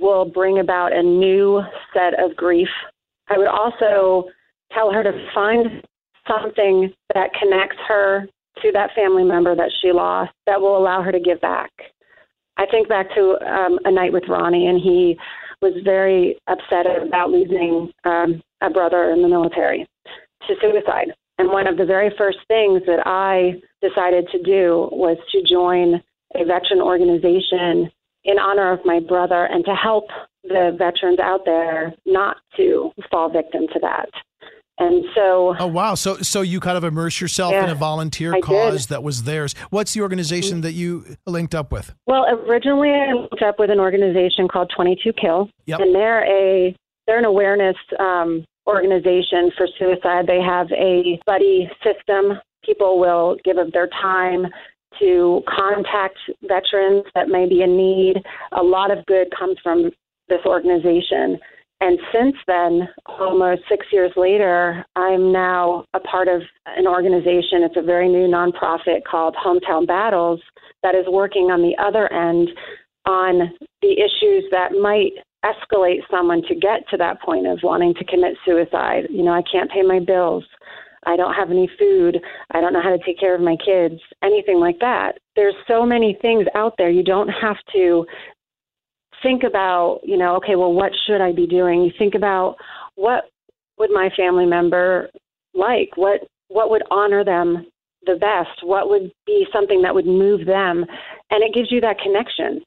will 0.00 0.24
bring 0.24 0.58
about 0.58 0.92
a 0.92 1.02
new 1.02 1.62
set 1.92 2.18
of 2.18 2.36
grief. 2.36 2.68
I 3.28 3.38
would 3.38 3.48
also 3.48 4.28
tell 4.72 4.92
her 4.92 5.02
to 5.02 5.12
find 5.34 5.82
something 6.28 6.92
that 7.14 7.30
connects 7.40 7.78
her 7.88 8.26
to 8.62 8.72
that 8.72 8.90
family 8.94 9.24
member 9.24 9.54
that 9.54 9.70
she 9.80 9.92
lost 9.92 10.32
that 10.46 10.60
will 10.60 10.76
allow 10.76 11.02
her 11.02 11.12
to 11.12 11.20
give 11.20 11.40
back. 11.40 11.70
I 12.56 12.66
think 12.66 12.88
back 12.88 13.06
to 13.14 13.36
um, 13.46 13.78
a 13.84 13.90
night 13.90 14.12
with 14.12 14.24
Ronnie, 14.28 14.66
and 14.66 14.80
he 14.80 15.18
was 15.60 15.74
very 15.84 16.38
upset 16.48 16.86
about 16.86 17.30
losing 17.30 17.92
um, 18.04 18.42
a 18.62 18.70
brother 18.70 19.10
in 19.10 19.22
the 19.22 19.28
military 19.28 19.86
to 20.48 20.54
suicide. 20.60 21.12
And 21.38 21.50
one 21.50 21.66
of 21.66 21.76
the 21.76 21.84
very 21.84 22.10
first 22.16 22.38
things 22.48 22.82
that 22.86 23.06
I 23.06 23.60
decided 23.82 24.26
to 24.32 24.42
do 24.42 24.88
was 24.92 25.18
to 25.32 25.42
join 25.42 26.02
a 26.34 26.44
veteran 26.44 26.80
organization 26.80 27.90
in 28.26 28.38
honor 28.38 28.70
of 28.72 28.80
my 28.84 29.00
brother 29.00 29.44
and 29.50 29.64
to 29.64 29.74
help 29.74 30.04
the 30.44 30.74
veterans 30.78 31.18
out 31.18 31.40
there 31.46 31.94
not 32.04 32.36
to 32.56 32.90
fall 33.10 33.30
victim 33.30 33.62
to 33.72 33.78
that. 33.80 34.08
And 34.78 35.04
so, 35.14 35.54
oh 35.58 35.66
wow! 35.68 35.94
So, 35.94 36.16
so 36.18 36.42
you 36.42 36.60
kind 36.60 36.76
of 36.76 36.84
immerse 36.84 37.18
yourself 37.18 37.52
Yeah, 37.52 37.64
in 37.64 37.70
a 37.70 37.74
volunteer 37.74 38.34
I 38.34 38.40
cause 38.42 38.82
did. 38.84 38.90
that 38.90 39.02
was 39.02 39.22
theirs. 39.22 39.54
What's 39.70 39.94
the 39.94 40.02
organization 40.02 40.60
that 40.60 40.72
you 40.72 41.16
linked 41.26 41.54
up 41.54 41.72
with? 41.72 41.94
well, 42.06 42.26
originally 42.46 42.90
I 42.90 43.14
linked 43.14 43.40
up 43.42 43.58
with 43.58 43.70
an 43.70 43.80
organization 43.80 44.48
called 44.48 44.70
22 44.76 45.14
Kill, 45.14 45.48
Yep. 45.64 45.80
and 45.80 45.94
they're 45.94 46.26
a 46.26 46.76
they're 47.06 47.18
an 47.18 47.24
awareness 47.24 47.76
um, 47.98 48.44
organization 48.66 49.50
for 49.56 49.66
suicide. 49.78 50.26
They 50.26 50.42
have 50.42 50.70
a 50.72 51.18
buddy 51.24 51.70
system. 51.82 52.38
People 52.62 52.98
will 52.98 53.36
give 53.44 53.56
of 53.56 53.72
their 53.72 53.88
time 54.02 54.46
to 55.00 55.42
contact 55.48 56.18
veterans 56.42 57.04
that 57.14 57.28
may 57.28 57.48
be 57.48 57.62
in 57.62 57.76
need. 57.76 58.16
A 58.52 58.62
lot 58.62 58.90
of 58.90 59.04
good 59.06 59.28
comes 59.36 59.56
from 59.62 59.90
this 60.28 60.40
organization. 60.44 61.38
And 61.80 61.98
since 62.12 62.36
then, 62.46 62.88
almost 63.06 63.62
six 63.68 63.86
years 63.92 64.10
later, 64.16 64.84
I'm 64.96 65.30
now 65.30 65.84
a 65.92 66.00
part 66.00 66.26
of 66.26 66.40
an 66.66 66.86
organization. 66.86 67.62
It's 67.62 67.76
a 67.76 67.82
very 67.82 68.08
new 68.08 68.26
nonprofit 68.26 69.04
called 69.08 69.36
Hometown 69.36 69.86
Battles 69.86 70.40
that 70.82 70.94
is 70.94 71.04
working 71.08 71.50
on 71.50 71.60
the 71.60 71.76
other 71.82 72.10
end 72.12 72.48
on 73.04 73.52
the 73.82 73.92
issues 73.92 74.44
that 74.50 74.72
might 74.72 75.12
escalate 75.44 76.00
someone 76.10 76.42
to 76.48 76.54
get 76.54 76.88
to 76.90 76.96
that 76.96 77.20
point 77.20 77.46
of 77.46 77.58
wanting 77.62 77.94
to 77.94 78.04
commit 78.04 78.36
suicide. 78.44 79.04
You 79.10 79.22
know, 79.22 79.32
I 79.32 79.42
can't 79.42 79.70
pay 79.70 79.82
my 79.82 80.00
bills. 80.00 80.44
I 81.06 81.16
don't 81.16 81.34
have 81.34 81.50
any 81.50 81.70
food. 81.78 82.18
I 82.52 82.60
don't 82.60 82.72
know 82.72 82.82
how 82.82 82.90
to 82.90 83.02
take 83.04 83.18
care 83.18 83.34
of 83.34 83.40
my 83.40 83.56
kids, 83.64 84.00
anything 84.22 84.58
like 84.58 84.78
that. 84.80 85.12
There's 85.36 85.54
so 85.68 85.86
many 85.86 86.18
things 86.20 86.46
out 86.54 86.74
there. 86.76 86.90
You 86.90 87.04
don't 87.04 87.28
have 87.28 87.56
to 87.74 88.04
think 89.22 89.42
about, 89.44 90.00
you 90.02 90.16
know, 90.16 90.36
okay, 90.36 90.56
well, 90.56 90.72
what 90.72 90.92
should 91.06 91.20
I 91.20 91.32
be 91.32 91.46
doing? 91.46 91.82
You 91.82 91.92
think 91.98 92.14
about 92.14 92.56
what 92.96 93.24
would 93.78 93.90
my 93.90 94.10
family 94.16 94.46
member 94.46 95.08
like? 95.54 95.96
What 95.96 96.26
what 96.48 96.70
would 96.70 96.82
honor 96.90 97.24
them 97.24 97.66
the 98.04 98.14
best? 98.14 98.62
What 98.62 98.88
would 98.88 99.10
be 99.26 99.46
something 99.52 99.82
that 99.82 99.94
would 99.94 100.06
move 100.06 100.46
them? 100.46 100.84
And 101.30 101.42
it 101.42 101.54
gives 101.54 101.72
you 101.72 101.80
that 101.80 101.98
connection. 101.98 102.62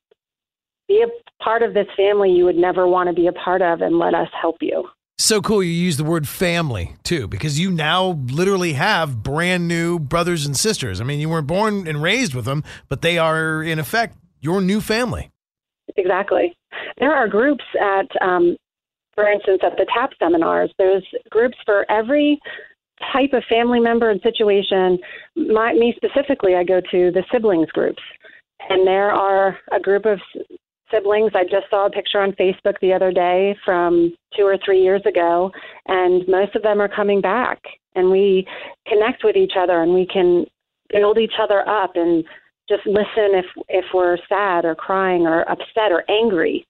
Be 0.88 1.04
a 1.04 1.44
part 1.44 1.62
of 1.62 1.74
this 1.74 1.88
family 1.96 2.32
you 2.32 2.46
would 2.46 2.58
never 2.58 2.88
want 2.88 3.08
to 3.08 3.14
be 3.14 3.28
a 3.28 3.34
part 3.34 3.62
of 3.62 3.82
and 3.82 4.00
let 4.00 4.14
us 4.14 4.28
help 4.42 4.58
you. 4.62 4.88
So 5.22 5.42
cool 5.42 5.62
you 5.62 5.70
use 5.70 5.98
the 5.98 6.06
word 6.06 6.30
family 6.30 6.96
too, 7.04 7.28
because 7.28 7.60
you 7.60 7.72
now 7.72 8.18
literally 8.30 8.74
have 8.74 9.22
brand 9.22 9.68
new 9.68 10.00
brothers 10.00 10.46
and 10.46 10.56
sisters. 10.56 11.02
I 11.02 11.04
mean, 11.04 11.20
you 11.20 11.28
weren't 11.28 11.46
born 11.46 11.90
and 11.90 12.02
raised 12.02 12.34
with 12.34 12.46
them, 12.46 12.64
but 12.88 13.02
they 13.02 13.18
are 13.18 13.62
in 13.62 13.80
effect 13.80 14.16
your 14.40 14.62
new 14.62 14.80
family. 14.80 15.30
Exactly. 15.98 16.56
There 17.00 17.14
are 17.14 17.28
groups 17.28 17.66
at, 17.82 18.08
um, 18.22 18.56
for 19.14 19.30
instance, 19.30 19.60
at 19.62 19.76
the 19.76 19.86
TAP 19.94 20.12
seminars, 20.20 20.72
there's 20.78 21.04
groups 21.30 21.58
for 21.66 21.86
every 21.92 22.40
type 23.12 23.34
of 23.34 23.44
family 23.50 23.82
member 23.82 24.10
and 24.10 24.22
situation. 24.22 25.00
My, 25.36 25.74
me 25.74 25.94
specifically, 25.98 26.56
I 26.56 26.64
go 26.64 26.80
to 26.80 27.12
the 27.12 27.26
siblings 27.30 27.70
groups. 27.72 28.02
And 28.70 28.88
there 28.88 29.12
are 29.12 29.58
a 29.74 29.82
group 29.82 30.06
of 30.06 30.20
siblings. 30.92 31.32
I 31.36 31.44
just 31.44 31.70
saw 31.70 31.86
a 31.86 31.90
picture 31.90 32.20
on 32.20 32.32
Facebook 32.34 32.80
the 32.82 32.94
other 32.94 33.12
day 33.12 33.56
from 33.66 34.14
two 34.36 34.44
or 34.44 34.58
three 34.64 34.82
years 34.82 35.02
ago, 35.06 35.52
and 35.88 36.28
most 36.28 36.56
of 36.56 36.64
them 36.64 36.82
are 36.82 36.88
coming 36.88 37.22
back. 37.22 37.62
And 37.96 38.12
we 38.12 38.48
connect 38.88 39.24
with 39.24 39.36
each 39.36 39.54
other 39.58 39.82
and 39.82 39.94
we 39.94 40.06
can 40.06 40.46
build 40.90 41.18
each 41.18 41.34
other 41.42 41.68
up 41.68 41.92
and 41.96 42.24
just 42.70 42.86
listen 42.86 43.34
if 43.34 43.46
if 43.68 43.86
we're 43.94 44.18
sad 44.28 44.64
or 44.64 44.76
crying 44.76 45.26
or 45.26 45.42
upset 45.50 45.92
or 45.92 46.04
angry. 46.10 46.66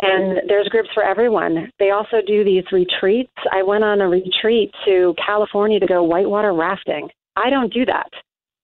And 0.00 0.48
there's 0.48 0.68
groups 0.68 0.90
for 0.94 1.02
everyone. 1.02 1.72
They 1.80 1.90
also 1.90 2.18
do 2.24 2.44
these 2.44 2.64
retreats. 2.70 3.32
I 3.50 3.62
went 3.62 3.82
on 3.82 4.00
a 4.00 4.08
retreat 4.08 4.70
to 4.84 5.14
California 5.24 5.80
to 5.80 5.86
go 5.86 6.04
whitewater 6.04 6.52
rafting. 6.52 7.08
I 7.34 7.50
don't 7.50 7.72
do 7.72 7.84
that. 7.86 8.08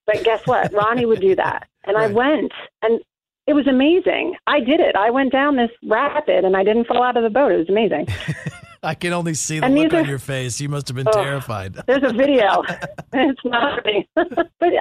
But 0.07 0.23
guess 0.23 0.47
what? 0.47 0.73
Ronnie 0.75 1.07
would 1.07 1.21
do 1.21 1.35
that. 1.35 1.67
And 1.85 1.97
I 1.97 2.07
went 2.07 2.53
and 2.83 3.01
it 3.47 3.53
was 3.53 3.67
amazing. 3.67 4.35
I 4.47 4.61
did 4.61 4.81
it. 4.81 4.97
I 4.97 5.11
went 5.11 5.33
down 5.33 5.57
this 5.57 5.71
rapid 5.87 6.45
and 6.45 6.57
I 6.57 6.65
didn't 6.65 6.87
fall 6.87 7.03
out 7.03 7.17
of 7.17 7.23
the 7.23 7.31
boat. 7.31 7.53
It 7.53 7.59
was 7.59 7.69
amazing. 7.69 8.07
I 8.83 8.95
can 8.95 9.15
only 9.15 9.33
see 9.35 9.61
the 9.61 9.67
And 9.67 9.75
look 9.77 9.91
these 9.93 10.01
on 10.01 10.07
your 10.09 10.19
face. 10.19 10.61
You 10.61 10.69
must 10.69 10.89
have 10.89 10.95
been 10.97 11.09
Oh. 11.09 11.13
terrified. 11.13 11.75
There's 11.87 12.03
a 12.03 12.13
video. 12.13 12.63
it's 13.15 13.41
not 13.45 13.85
me. 13.85 14.07
but 14.15 14.29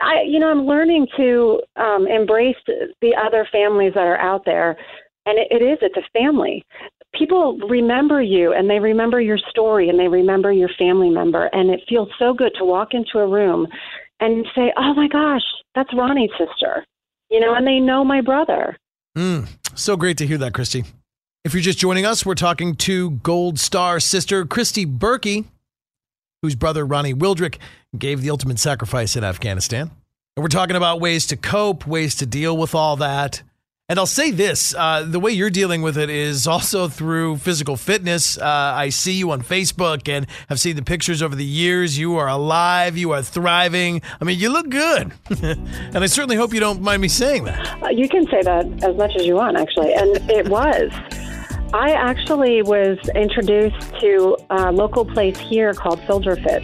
I, 0.02 0.24
you 0.28 0.40
know, 0.40 0.50
I'm 0.52 0.66
learning 0.66 1.08
to 1.18 1.62
um, 1.78 2.06
embrace 2.08 2.58
the 2.68 3.16
other 3.16 3.48
families 3.52 3.94
that 3.96 4.02
are 4.06 4.18
out 4.20 4.44
there, 4.46 4.76
and 5.26 5.38
it, 5.40 5.48
it 5.52 5.62
is. 5.64 5.78
It's 5.82 5.96
a 5.96 6.04
family. 6.20 6.66
People 7.18 7.58
remember 7.70 8.22
you, 8.22 8.52
and 8.52 8.70
they 8.70 8.80
remember 8.80 9.22
your 9.22 9.38
story, 9.38 9.88
and 9.88 9.98
they 9.98 10.10
remember 10.10 10.52
your 10.52 10.70
family 10.78 11.10
member, 11.10 11.46
and 11.54 11.70
it 11.70 11.80
feels 11.88 12.10
so 12.20 12.34
good 12.34 12.52
to 12.58 12.66
walk 12.66 12.94
into 12.94 13.20
a 13.20 13.28
room 13.28 13.68
and 14.20 14.46
say, 14.54 14.74
"Oh 14.78 14.94
my 14.94 15.08
gosh, 15.08 15.44
that's 15.76 15.94
Ronnie's 15.94 16.32
sister," 16.38 16.84
you 17.34 17.40
know, 17.40 17.56
and 17.56 17.66
they 17.66 17.80
know 17.80 18.06
my 18.06 18.22
brother. 18.22 18.78
Mm, 19.18 19.48
so 19.74 19.98
great 19.98 20.18
to 20.20 20.28
hear 20.28 20.38
that, 20.38 20.54
Christy. 20.54 20.86
If 21.44 21.54
you're 21.54 21.62
just 21.62 21.80
joining 21.80 22.06
us, 22.06 22.26
we're 22.26 22.36
talking 22.36 22.76
to 22.76 23.10
Gold 23.10 23.60
Star 23.60 24.00
sister 24.00 24.46
Christy 24.46 24.86
Berkey, 24.86 25.46
whose 26.44 26.56
brother 26.56 26.86
Ronnie 26.86 27.14
Wildrick 27.14 27.58
gave 27.98 28.22
the 28.22 28.30
ultimate 28.30 28.60
sacrifice 28.60 29.16
in 29.16 29.24
Afghanistan. 29.24 29.92
And 30.38 30.44
we're 30.44 30.48
talking 30.48 30.76
about 30.76 31.02
ways 31.02 31.26
to 31.28 31.36
cope, 31.36 31.86
ways 31.88 32.16
to 32.16 32.26
deal 32.28 32.56
with 32.56 32.76
all 32.76 32.96
that. 32.98 33.42
And 33.90 34.00
I'll 34.00 34.06
say 34.06 34.32
this 34.32 34.74
uh, 34.74 35.04
the 35.04 35.20
way 35.20 35.32
you're 35.32 35.50
dealing 35.50 35.82
with 35.82 35.98
it 35.98 36.10
is 36.10 36.48
also 36.56 36.88
through 36.88 37.38
physical 37.38 37.76
fitness. 37.76 38.38
Uh, 38.38 38.46
I 38.46 38.88
see 38.88 39.12
you 39.12 39.32
on 39.32 39.42
Facebook 39.42 40.08
and 40.08 40.26
have 40.48 40.58
seen 40.58 40.78
the 40.78 40.82
pictures 40.84 41.22
over 41.22 41.36
the 41.36 41.44
years. 41.44 41.98
You 41.98 42.16
are 42.16 42.30
alive, 42.30 42.96
you 42.96 43.12
are 43.12 43.22
thriving. 43.22 44.02
I 44.22 44.24
mean, 44.24 44.40
you 44.40 44.50
look 44.50 44.70
good. 44.70 45.12
and 45.42 45.98
I 45.98 46.06
certainly 46.06 46.38
hope 46.38 46.54
you 46.54 46.62
don't 46.62 46.82
mind 46.82 47.02
me 47.02 47.10
saying 47.10 47.44
that. 47.44 47.84
Uh, 47.84 47.90
You 47.90 48.08
can 48.08 48.26
say 48.28 48.42
that 48.44 48.66
as 48.86 48.96
much 48.96 49.18
as 49.18 49.26
you 49.26 49.36
want, 49.36 49.58
actually. 49.58 49.94
And 49.94 50.32
it 50.32 50.48
was. 50.48 50.90
I 51.74 51.92
actually 51.92 52.62
was 52.62 52.98
introduced 53.16 53.82
to 54.00 54.38
a 54.50 54.72
local 54.72 55.04
place 55.04 55.38
here 55.38 55.74
called 55.74 56.00
Soldier 56.08 56.38
Fit. 56.38 56.64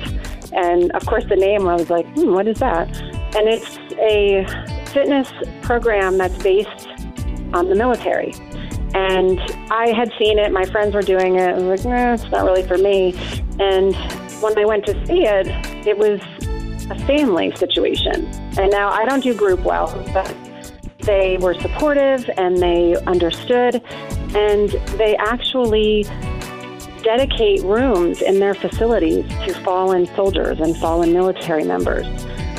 And 0.53 0.89
of 0.93 1.05
course, 1.05 1.25
the 1.27 1.35
name, 1.35 1.67
I 1.67 1.75
was 1.75 1.89
like, 1.89 2.07
hmm, 2.13 2.31
what 2.31 2.47
is 2.47 2.59
that? 2.59 2.88
And 3.35 3.49
it's 3.49 3.77
a 3.99 4.45
fitness 4.93 5.31
program 5.61 6.17
that's 6.17 6.41
based 6.41 6.88
on 7.53 7.70
the 7.70 7.75
military. 7.75 8.34
And 8.94 9.39
I 9.72 9.94
had 9.96 10.12
seen 10.18 10.39
it, 10.39 10.51
my 10.51 10.65
friends 10.65 10.96
were 10.96 11.01
doing 11.01 11.36
it. 11.36 11.50
I 11.50 11.53
was 11.60 11.86
like, 11.86 11.94
nah, 11.94 12.13
it's 12.13 12.32
not 12.32 12.44
really 12.46 12.63
for 12.68 12.77
me. 12.77 13.13
And 13.60 13.96
when 14.41 14.58
I 14.58 14.65
went 14.65 14.86
to 14.88 15.06
see 15.06 15.25
it, 15.25 15.48
it 15.86 15.98
was 15.98 16.20
a 16.89 17.06
family 17.06 17.56
situation. 17.56 18.25
And 18.58 18.72
now 18.72 18.89
I 18.89 19.06
don't 19.06 19.22
do 19.22 19.34
group 19.34 19.62
well, 19.62 19.88
but 20.13 20.36
they 21.01 21.38
were 21.39 21.53
supportive 21.56 22.29
and 22.38 22.58
they 22.58 22.96
understood, 23.06 23.82
and 24.36 24.70
they 24.98 25.15
actually 25.18 26.03
dedicate 27.03 27.62
rooms 27.63 28.22
in 28.22 28.39
their 28.39 28.53
facilities 28.53 29.25
to 29.46 29.53
fallen 29.63 30.06
soldiers 30.15 30.60
and 30.60 30.75
fallen 30.77 31.13
military 31.13 31.63
members. 31.63 32.06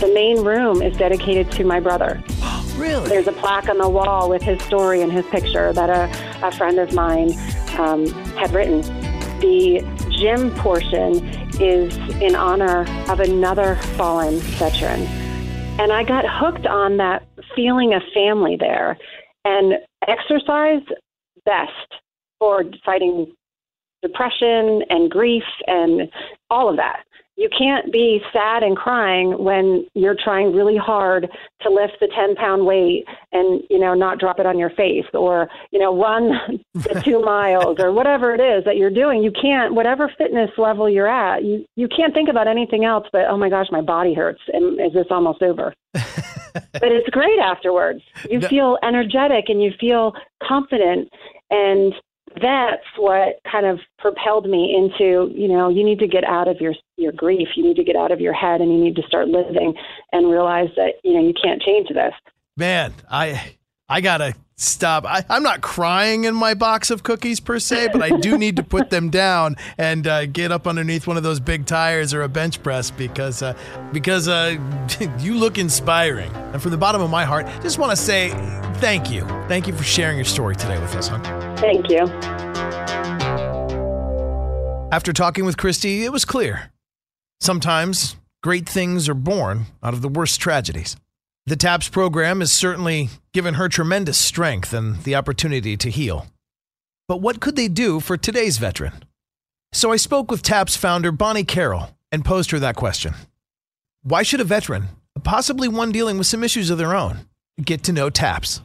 The 0.01 0.11
main 0.15 0.43
room 0.45 0.81
is 0.81 0.97
dedicated 0.97 1.53
to 1.53 1.65
my 1.65 1.79
brother. 1.79 2.23
Really? 2.81 3.11
There's 3.11 3.27
a 3.27 3.33
plaque 3.33 3.69
on 3.69 3.77
the 3.77 3.89
wall 3.91 4.31
with 4.31 4.43
his 4.43 4.61
story 4.63 5.03
and 5.03 5.13
his 5.13 5.27
picture 5.27 5.71
that 5.71 5.91
a, 5.91 6.47
a 6.47 6.51
friend 6.51 6.79
of 6.79 6.95
mine 6.95 7.33
um, 7.79 8.07
had 8.37 8.55
written. 8.55 8.81
The 9.41 9.85
gym 10.19 10.51
portion 10.55 11.23
is 11.61 11.95
in 12.23 12.35
honor 12.35 12.87
of 13.11 13.21
another 13.21 13.77
fallen 13.99 14.39
veteran. 14.39 15.03
And 15.79 15.93
I 15.93 16.05
got 16.05 16.25
hooked 16.27 16.67
on 16.67 16.97
that 16.97 17.27
feeling 17.55 17.93
of 17.93 18.03
family 18.15 18.57
there. 18.57 18.97
And 19.45 19.75
exercise, 20.09 20.83
best 21.45 22.01
for 22.39 22.65
fighting 22.83 23.31
depression 24.01 24.85
and 24.89 25.11
grief 25.11 25.45
and 25.67 26.11
all 26.49 26.71
of 26.71 26.77
that. 26.77 27.05
You 27.41 27.49
can't 27.57 27.91
be 27.91 28.21
sad 28.35 28.63
and 28.63 28.77
crying 28.77 29.43
when 29.43 29.87
you're 29.95 30.15
trying 30.23 30.55
really 30.55 30.77
hard 30.77 31.27
to 31.63 31.71
lift 31.71 31.95
the 31.99 32.09
10 32.15 32.35
pound 32.35 32.67
weight 32.67 33.07
and, 33.33 33.63
you 33.71 33.79
know, 33.79 33.95
not 33.95 34.19
drop 34.19 34.39
it 34.39 34.45
on 34.45 34.59
your 34.59 34.69
face 34.69 35.07
or, 35.15 35.49
you 35.71 35.79
know, 35.79 35.99
run 35.99 36.33
the 36.75 37.01
two 37.03 37.23
miles 37.23 37.81
or 37.81 37.93
whatever 37.93 38.35
it 38.35 38.43
is 38.43 38.63
that 38.67 38.77
you're 38.77 38.91
doing. 38.91 39.23
You 39.23 39.33
can't, 39.33 39.75
whatever 39.75 40.13
fitness 40.19 40.51
level 40.59 40.87
you're 40.87 41.09
at, 41.09 41.43
you, 41.43 41.65
you 41.77 41.89
can't 41.89 42.13
think 42.13 42.29
about 42.29 42.47
anything 42.47 42.85
else 42.85 43.07
but, 43.11 43.23
oh 43.31 43.39
my 43.39 43.49
gosh, 43.49 43.69
my 43.71 43.81
body 43.81 44.13
hurts. 44.13 44.43
And 44.53 44.79
is 44.79 44.93
this 44.93 45.07
almost 45.11 45.41
over? 45.41 45.73
but 45.95 46.93
it's 46.93 47.09
great 47.09 47.39
afterwards. 47.39 48.03
You 48.29 48.41
No. 48.41 48.49
feel 48.49 48.79
energetic 48.83 49.47
and 49.49 49.63
you 49.63 49.73
feel 49.81 50.13
confident. 50.47 51.09
And 51.49 51.95
that's 52.41 52.87
what 52.97 53.41
kind 53.51 53.67
of 53.67 53.81
propelled 53.99 54.49
me 54.49 54.75
into, 54.77 55.31
you 55.35 55.49
know, 55.49 55.69
you 55.69 55.85
need 55.85 55.99
to 56.01 56.09
get 56.09 56.25
out 56.25 56.49
of 56.49 56.61
your 56.61 56.75
your 56.97 57.13
grief. 57.13 57.49
You 57.57 57.65
need 57.65 57.77
to 57.77 57.85
get 57.85 57.97
out 57.97 58.13
of 58.13 58.21
your 58.21 58.33
head 58.33 58.61
and 58.61 58.73
you 58.73 58.79
need 58.83 58.97
to 58.97 59.03
start 59.03 59.29
living 59.29 59.75
and 60.13 60.31
realize 60.31 60.69
that, 60.77 60.95
you 61.03 61.15
know, 61.15 61.27
you 61.27 61.35
can't 61.43 61.63
change 61.63 61.89
this. 61.89 62.13
Man, 62.57 62.93
I 63.11 63.55
I 63.89 64.01
gotta 64.01 64.35
stop. 64.57 65.05
I, 65.07 65.25
am 65.29 65.43
not 65.43 65.63
crying 65.63 66.25
in 66.25 66.35
my 66.35 66.55
box 66.55 66.91
of 66.91 67.03
cookies 67.03 67.41
per 67.41 67.59
se, 67.59 67.89
but 67.93 68.03
I 68.03 68.11
do 68.11 68.37
need 68.39 68.57
to 68.57 68.63
put 68.63 68.91
them 68.91 69.11
down 69.11 69.57
and 69.79 70.07
uh, 70.07 70.27
get 70.27 70.53
up 70.53 70.67
underneath 70.67 71.07
one 71.07 71.17
of 71.17 71.23
those 71.23 71.41
big 71.41 71.67
tires 71.67 72.15
or 72.15 72.23
a 72.23 72.29
bench 72.29 72.63
press 72.63 72.91
because 72.91 73.43
uh, 73.43 73.57
because 73.93 74.29
uh, 74.29 74.57
you 75.19 75.35
look 75.35 75.59
inspiring. 75.59 76.31
And 76.53 76.63
from 76.63 76.71
the 76.71 76.79
bottom 76.79 77.03
of 77.03 77.11
my 77.11 77.25
heart, 77.25 77.47
just 77.63 77.79
want 77.79 77.91
to 77.91 77.97
say 77.97 78.31
thank 78.75 79.11
you. 79.11 79.23
Thank 79.49 79.67
you 79.67 79.75
for 79.75 79.85
sharing 79.85 80.17
your 80.17 80.25
story 80.25 80.55
today 80.55 80.79
with 80.79 80.95
us, 80.95 81.09
hon. 81.09 81.50
Thank 81.61 81.91
you. 81.91 82.07
After 84.93 85.13
talking 85.13 85.45
with 85.45 85.57
Christy, 85.57 86.05
it 86.05 86.13
was 86.13 86.25
clear. 86.25 86.73
Sometimes 87.41 88.17
great 88.43 88.69
things 88.69 89.09
are 89.09 89.15
born 89.15 89.67
out 89.83 89.95
of 89.95 90.03
the 90.03 90.09
worst 90.09 90.41
tragedies. 90.41 90.97
The 91.47 91.57
TAPS 91.57 91.89
program 91.89 92.41
has 92.41 92.53
certainly 92.53 93.11
given 93.33 93.55
her 93.55 93.69
tremendous 93.69 94.19
strength 94.19 94.73
and 94.73 95.03
the 95.05 95.15
opportunity 95.15 95.77
to 95.77 95.91
heal. 95.91 96.27
But 97.09 97.21
what 97.21 97.41
could 97.41 97.57
they 97.57 97.69
do 97.69 98.01
for 98.01 98.17
today's 98.17 98.59
veteran? 98.59 99.05
So 99.73 99.93
I 99.93 99.97
spoke 99.97 100.31
with 100.31 100.43
TAPS 100.43 100.77
founder 100.77 101.13
Bonnie 101.13 101.45
Carroll 101.45 101.91
and 102.11 102.25
posed 102.25 102.51
her 102.51 102.59
that 102.59 102.77
question. 102.77 103.15
Why 104.03 104.23
should 104.23 104.41
a 104.41 104.45
veteran, 104.45 104.89
possibly 105.23 105.69
one 105.69 105.93
dealing 105.93 106.19
with 106.19 106.27
some 106.27 106.43
issues 106.43 106.71
of 106.71 106.79
their 106.79 106.95
own, 106.95 107.27
get 107.63 107.83
to 107.85 107.93
know 107.93 108.11
TAPS? 108.11 108.61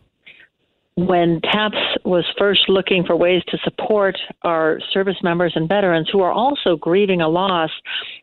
When 0.97 1.41
TAPS 1.41 1.75
was 2.05 2.23
first 2.37 2.69
looking 2.69 3.03
for 3.03 3.17
ways 3.17 3.43
to 3.49 3.57
support 3.65 4.17
our 4.43 4.79
service 4.93 5.17
members 5.21 5.51
and 5.53 5.67
veterans 5.67 6.07
who 6.09 6.21
are 6.21 6.31
also 6.31 6.77
grieving 6.77 7.19
a 7.19 7.27
loss, 7.27 7.69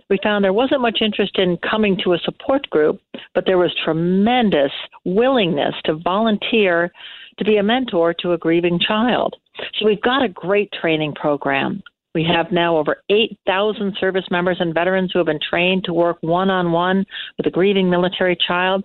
we 0.09 0.19
found 0.23 0.43
there 0.43 0.55
wasn't 0.55 0.81
much 0.81 1.02
interest 1.02 1.38
in 1.38 1.59
coming 1.59 1.99
to 2.02 2.14
a 2.14 2.19
support 2.25 2.69
group, 2.71 2.99
but 3.35 3.45
there 3.45 3.59
was 3.59 3.75
tremendous 3.85 4.73
willingness 5.05 5.75
to 5.85 5.97
volunteer 5.97 6.91
to 7.38 7.45
be 7.45 7.59
a 7.59 7.62
mentor 7.62 8.14
to 8.21 8.33
a 8.33 8.38
grieving 8.38 8.81
child. 8.81 9.37
So 9.79 9.85
we've 9.85 10.00
got 10.00 10.25
a 10.25 10.29
great 10.29 10.73
training 10.73 11.14
program. 11.14 11.83
We 12.14 12.25
have 12.25 12.52
now 12.52 12.76
over 12.76 13.02
8,000 13.11 13.97
service 13.99 14.26
members 14.31 14.59
and 14.61 14.75
veterans 14.75 15.11
who 15.12 15.19
have 15.19 15.26
been 15.26 15.41
trained 15.49 15.85
to 15.85 15.95
work 15.95 16.19
one 16.21 16.50
on 16.50 16.73
one 16.73 17.07
with 17.37 17.47
a 17.47 17.50
grieving 17.50 17.88
military 17.88 18.37
child. 18.47 18.85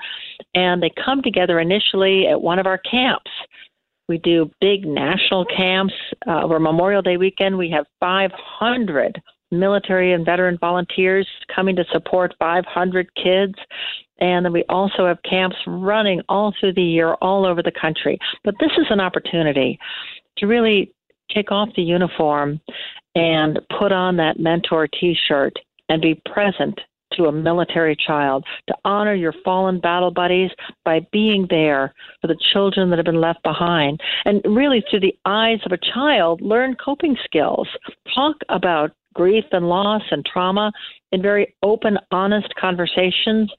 And 0.56 0.82
they 0.82 0.92
come 1.04 1.22
together 1.22 1.60
initially 1.60 2.28
at 2.28 2.42
one 2.42 2.58
of 2.58 2.66
our 2.66 2.78
camps. 2.78 3.32
We 4.08 4.18
do 4.20 4.50
big 4.62 4.86
national 4.86 5.46
camps. 5.46 5.94
Uh, 6.28 6.44
over 6.44 6.60
Memorial 6.60 7.02
Day 7.02 7.18
weekend, 7.18 7.58
we 7.58 7.70
have 7.72 7.86
500 8.00 9.22
military 9.52 10.14
and 10.14 10.26
veteran 10.26 10.58
volunteers 10.60 11.28
coming 11.54 11.76
to 11.76 11.86
support 11.92 12.34
500 12.40 13.08
kids. 13.16 13.56
And 14.20 14.46
then 14.46 14.52
we 14.52 14.64
also 14.70 15.06
have 15.06 15.18
camps 15.30 15.56
running 15.68 16.22
all 16.28 16.54
through 16.60 16.74
the 16.74 16.82
year, 16.82 17.14
all 17.16 17.46
over 17.46 17.62
the 17.62 17.72
country. 17.72 18.18
But 18.44 18.56
this 18.60 18.72
is 18.78 18.88
an 18.90 19.00
opportunity 19.00 19.78
to 20.38 20.48
really 20.48 20.92
take 21.34 21.52
off 21.52 21.70
the 21.76 21.84
uniform 21.84 22.60
and 23.16 23.60
put 23.78 23.92
on 23.92 24.18
that 24.18 24.40
mentor 24.40 24.88
t 24.88 25.16
shirt 25.28 25.54
and 25.90 26.02
be 26.02 26.22
present 26.32 26.80
to 27.18 27.26
a 27.26 27.32
military 27.32 27.96
child, 27.96 28.46
to 28.68 28.76
honor 28.86 29.14
your 29.14 29.34
fallen 29.44 29.80
battle 29.80 30.12
buddies 30.12 30.52
by 30.86 31.06
being 31.12 31.48
there 31.50 31.94
for 32.22 32.28
the 32.28 32.38
children 32.54 32.90
that 32.90 32.98
have 32.98 33.06
been 33.06 33.22
left 33.22 33.44
behind. 33.44 34.00
And 34.26 34.42
really, 34.46 34.84
through 34.90 35.02
the 35.02 35.18
eyes 35.26 35.60
of 35.66 35.72
a 35.72 35.92
child, 35.94 36.42
learn 36.42 36.76
coping 36.84 37.18
skills. 37.26 37.68
Talk 38.14 38.36
about 38.50 38.92
grief 39.14 39.46
and 39.52 39.68
loss 39.68 40.04
and 40.12 40.26
trauma 40.26 40.72
in 41.12 41.22
very 41.22 41.56
open, 41.64 41.98
honest 42.12 42.54
conversations, 42.60 43.52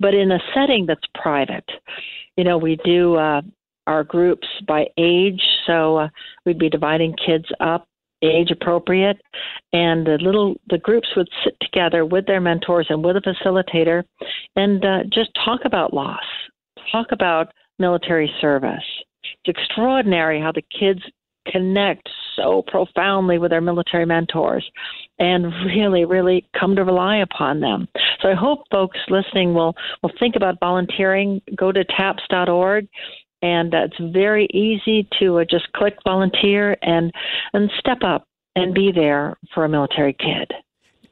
but 0.00 0.14
in 0.14 0.32
a 0.32 0.38
setting 0.54 0.86
that's 0.86 1.06
private. 1.14 1.68
You 2.36 2.44
know, 2.44 2.58
we 2.58 2.76
do 2.84 3.16
uh, 3.16 3.42
our 3.86 4.02
groups 4.02 4.46
by 4.66 4.86
age, 4.98 5.42
so 5.66 5.98
uh, 5.98 6.08
we'd 6.46 6.58
be 6.58 6.70
dividing 6.70 7.14
kids 7.24 7.44
up 7.60 7.86
age 8.26 8.50
appropriate 8.50 9.20
and 9.72 10.06
the 10.06 10.18
little 10.20 10.54
the 10.68 10.78
groups 10.78 11.08
would 11.16 11.28
sit 11.44 11.54
together 11.60 12.04
with 12.04 12.26
their 12.26 12.40
mentors 12.40 12.86
and 12.88 13.04
with 13.04 13.16
a 13.16 13.20
facilitator 13.20 14.02
and 14.56 14.84
uh, 14.84 14.98
just 15.12 15.30
talk 15.44 15.60
about 15.64 15.94
loss 15.94 16.24
talk 16.92 17.08
about 17.10 17.48
military 17.78 18.32
service 18.40 18.84
it's 19.44 19.58
extraordinary 19.58 20.40
how 20.40 20.52
the 20.52 20.62
kids 20.78 21.00
connect 21.46 22.08
so 22.36 22.62
profoundly 22.66 23.38
with 23.38 23.50
their 23.50 23.60
military 23.60 24.06
mentors 24.06 24.68
and 25.18 25.44
really, 25.66 26.04
really 26.04 26.46
come 26.58 26.74
to 26.76 26.84
rely 26.84 27.18
upon 27.18 27.60
them. 27.60 27.86
So 28.20 28.28
I 28.28 28.34
hope 28.34 28.60
folks 28.70 28.98
listening 29.08 29.54
will, 29.54 29.74
will 30.02 30.12
think 30.18 30.36
about 30.36 30.58
volunteering. 30.60 31.40
Go 31.56 31.70
to 31.72 31.84
taps.org 31.84 32.88
and 33.44 33.74
uh, 33.74 33.84
it's 33.84 34.12
very 34.12 34.46
easy 34.54 35.06
to 35.20 35.38
uh, 35.38 35.44
just 35.44 35.70
click 35.74 35.98
volunteer 36.02 36.78
and 36.80 37.12
and 37.52 37.70
step 37.78 37.98
up 38.02 38.26
and 38.56 38.74
be 38.74 38.90
there 38.90 39.36
for 39.52 39.64
a 39.64 39.68
military 39.68 40.14
kid. 40.14 40.50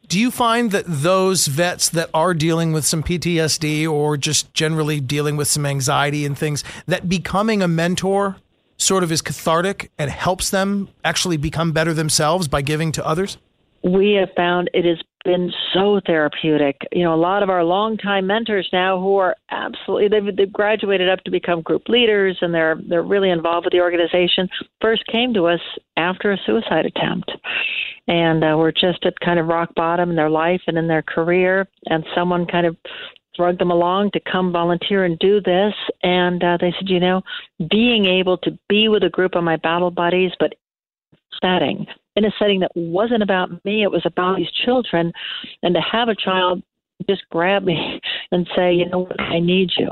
Do 0.09 0.19
you 0.19 0.31
find 0.31 0.71
that 0.71 0.85
those 0.87 1.47
vets 1.47 1.91
that 1.91 2.09
are 2.15 2.35
dealing 2.35 2.73
with 2.73 2.85
some 2.87 3.03
PTSD 3.03 3.89
or 3.89 4.17
just 4.17 4.53
generally 4.55 5.01
dealing 5.01 5.37
with 5.37 5.49
some 5.49 5.67
anxiety 5.67 6.25
and 6.25 6.37
things 6.37 6.65
that 6.87 7.09
becoming 7.09 7.63
a 7.63 7.69
mentor 7.69 8.37
sort 8.79 9.05
of 9.05 9.13
is 9.13 9.23
cathartic 9.23 9.91
and 9.99 10.11
helps 10.11 10.51
them 10.51 10.89
actually 11.05 11.37
become 11.37 11.73
better 11.73 11.95
themselves 11.95 12.49
by 12.49 12.63
giving 12.63 12.93
to 12.93 13.07
others? 13.07 13.37
We 13.85 14.13
have 14.13 14.29
found 14.37 14.71
it 14.75 14.85
has 14.85 14.99
been 15.25 15.53
so 15.73 16.01
therapeutic. 16.07 16.77
You 16.93 17.05
know, 17.05 17.15
a 17.15 17.17
lot 17.17 17.43
of 17.43 17.51
our 17.51 17.65
longtime 17.65 18.27
mentors 18.27 18.69
now 18.73 19.01
who 19.01 19.17
are 19.17 19.37
absolutely 19.51 20.09
they've, 20.09 20.37
they've 20.37 20.53
graduated 20.53 21.09
up 21.09 21.23
to 21.25 21.31
become 21.31 21.63
group 21.63 21.89
leaders 21.89 22.37
and 22.41 22.53
they're 22.53 22.81
they're 22.89 23.03
really 23.03 23.31
involved 23.31 23.67
with 23.67 23.73
the 23.73 23.81
organization. 23.81 24.49
First 24.81 25.07
came 25.07 25.33
to 25.35 25.47
us 25.47 25.61
after 25.97 26.33
a 26.33 26.39
suicide 26.45 26.87
attempt, 26.87 27.31
and 28.09 28.45
uh, 28.45 28.55
we're 28.57 28.73
just 28.73 29.05
at 29.05 29.19
kind 29.21 29.39
of 29.39 29.47
rock 29.47 29.75
bottom 29.75 30.11
in 30.11 30.17
their 30.17 30.31
life 30.31 30.63
and 30.67 30.77
in 30.77 30.89
their 30.89 31.03
career, 31.03 31.69
and 31.87 32.05
someone 32.15 32.47
kind 32.47 32.67
of 32.67 32.77
drug 33.35 33.59
them 33.59 33.71
along 33.71 34.11
to 34.11 34.21
come 34.31 34.53
volunteer 34.53 35.05
and 35.05 35.19
do 35.19 35.41
this. 35.41 35.73
And 36.03 36.43
uh, 36.45 36.59
they 36.61 36.73
said, 36.79 36.89
you 36.89 37.01
know, 37.01 37.23
being 37.71 38.05
able 38.05 38.37
to 38.39 38.59
be 38.69 38.89
with 38.89 39.05
a 39.05 39.09
group 39.09 39.35
of 39.35 39.45
my 39.45 39.57
battle 39.57 39.91
buddies, 39.91 40.33
but 40.39 40.55
setting 41.43 41.87
in 42.17 42.25
a 42.25 42.31
setting 42.39 42.61
that 42.61 42.73
wasn't 42.75 43.23
about 43.23 43.65
me, 43.65 43.83
it 43.83 43.91
was 43.91 44.03
about 44.05 44.37
these 44.37 44.51
children, 44.65 45.13
and 45.63 45.75
to 45.75 45.81
have 45.81 46.09
a 46.09 46.15
child 46.15 46.63
just 47.09 47.23
grab 47.31 47.65
me 47.65 48.01
and 48.33 48.49
say, 48.57 48.73
you 48.73 48.89
know 48.89 49.01
what, 49.01 49.21
I 49.21 49.41
need 49.41 49.71
you. 49.77 49.89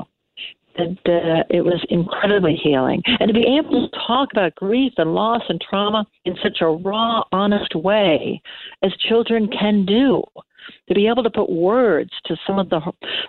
That 0.77 0.99
uh, 1.05 1.43
it 1.51 1.63
was 1.63 1.85
incredibly 1.91 2.55
healing, 2.55 3.03
and 3.19 3.27
to 3.27 3.35
be 3.35 3.59
able 3.59 3.89
to 3.89 3.99
talk 4.07 4.29
about 4.33 4.55
grief 4.55 4.93
and 4.99 5.15
loss 5.15 5.43
and 5.49 5.61
trauma 5.61 6.07
in 6.25 6.37
such 6.43 6.59
a 6.61 6.67
raw, 6.67 7.25
honest 7.33 7.75
way 7.75 8.41
as 8.83 8.93
children 9.09 9.49
can 9.49 9.85
do 9.85 10.23
to 10.89 10.95
be 10.95 11.09
able 11.09 11.25
to 11.25 11.31
put 11.31 11.51
words 11.51 12.11
to 12.27 12.37
some 12.47 12.61
of 12.61 12.71
the 12.71 12.81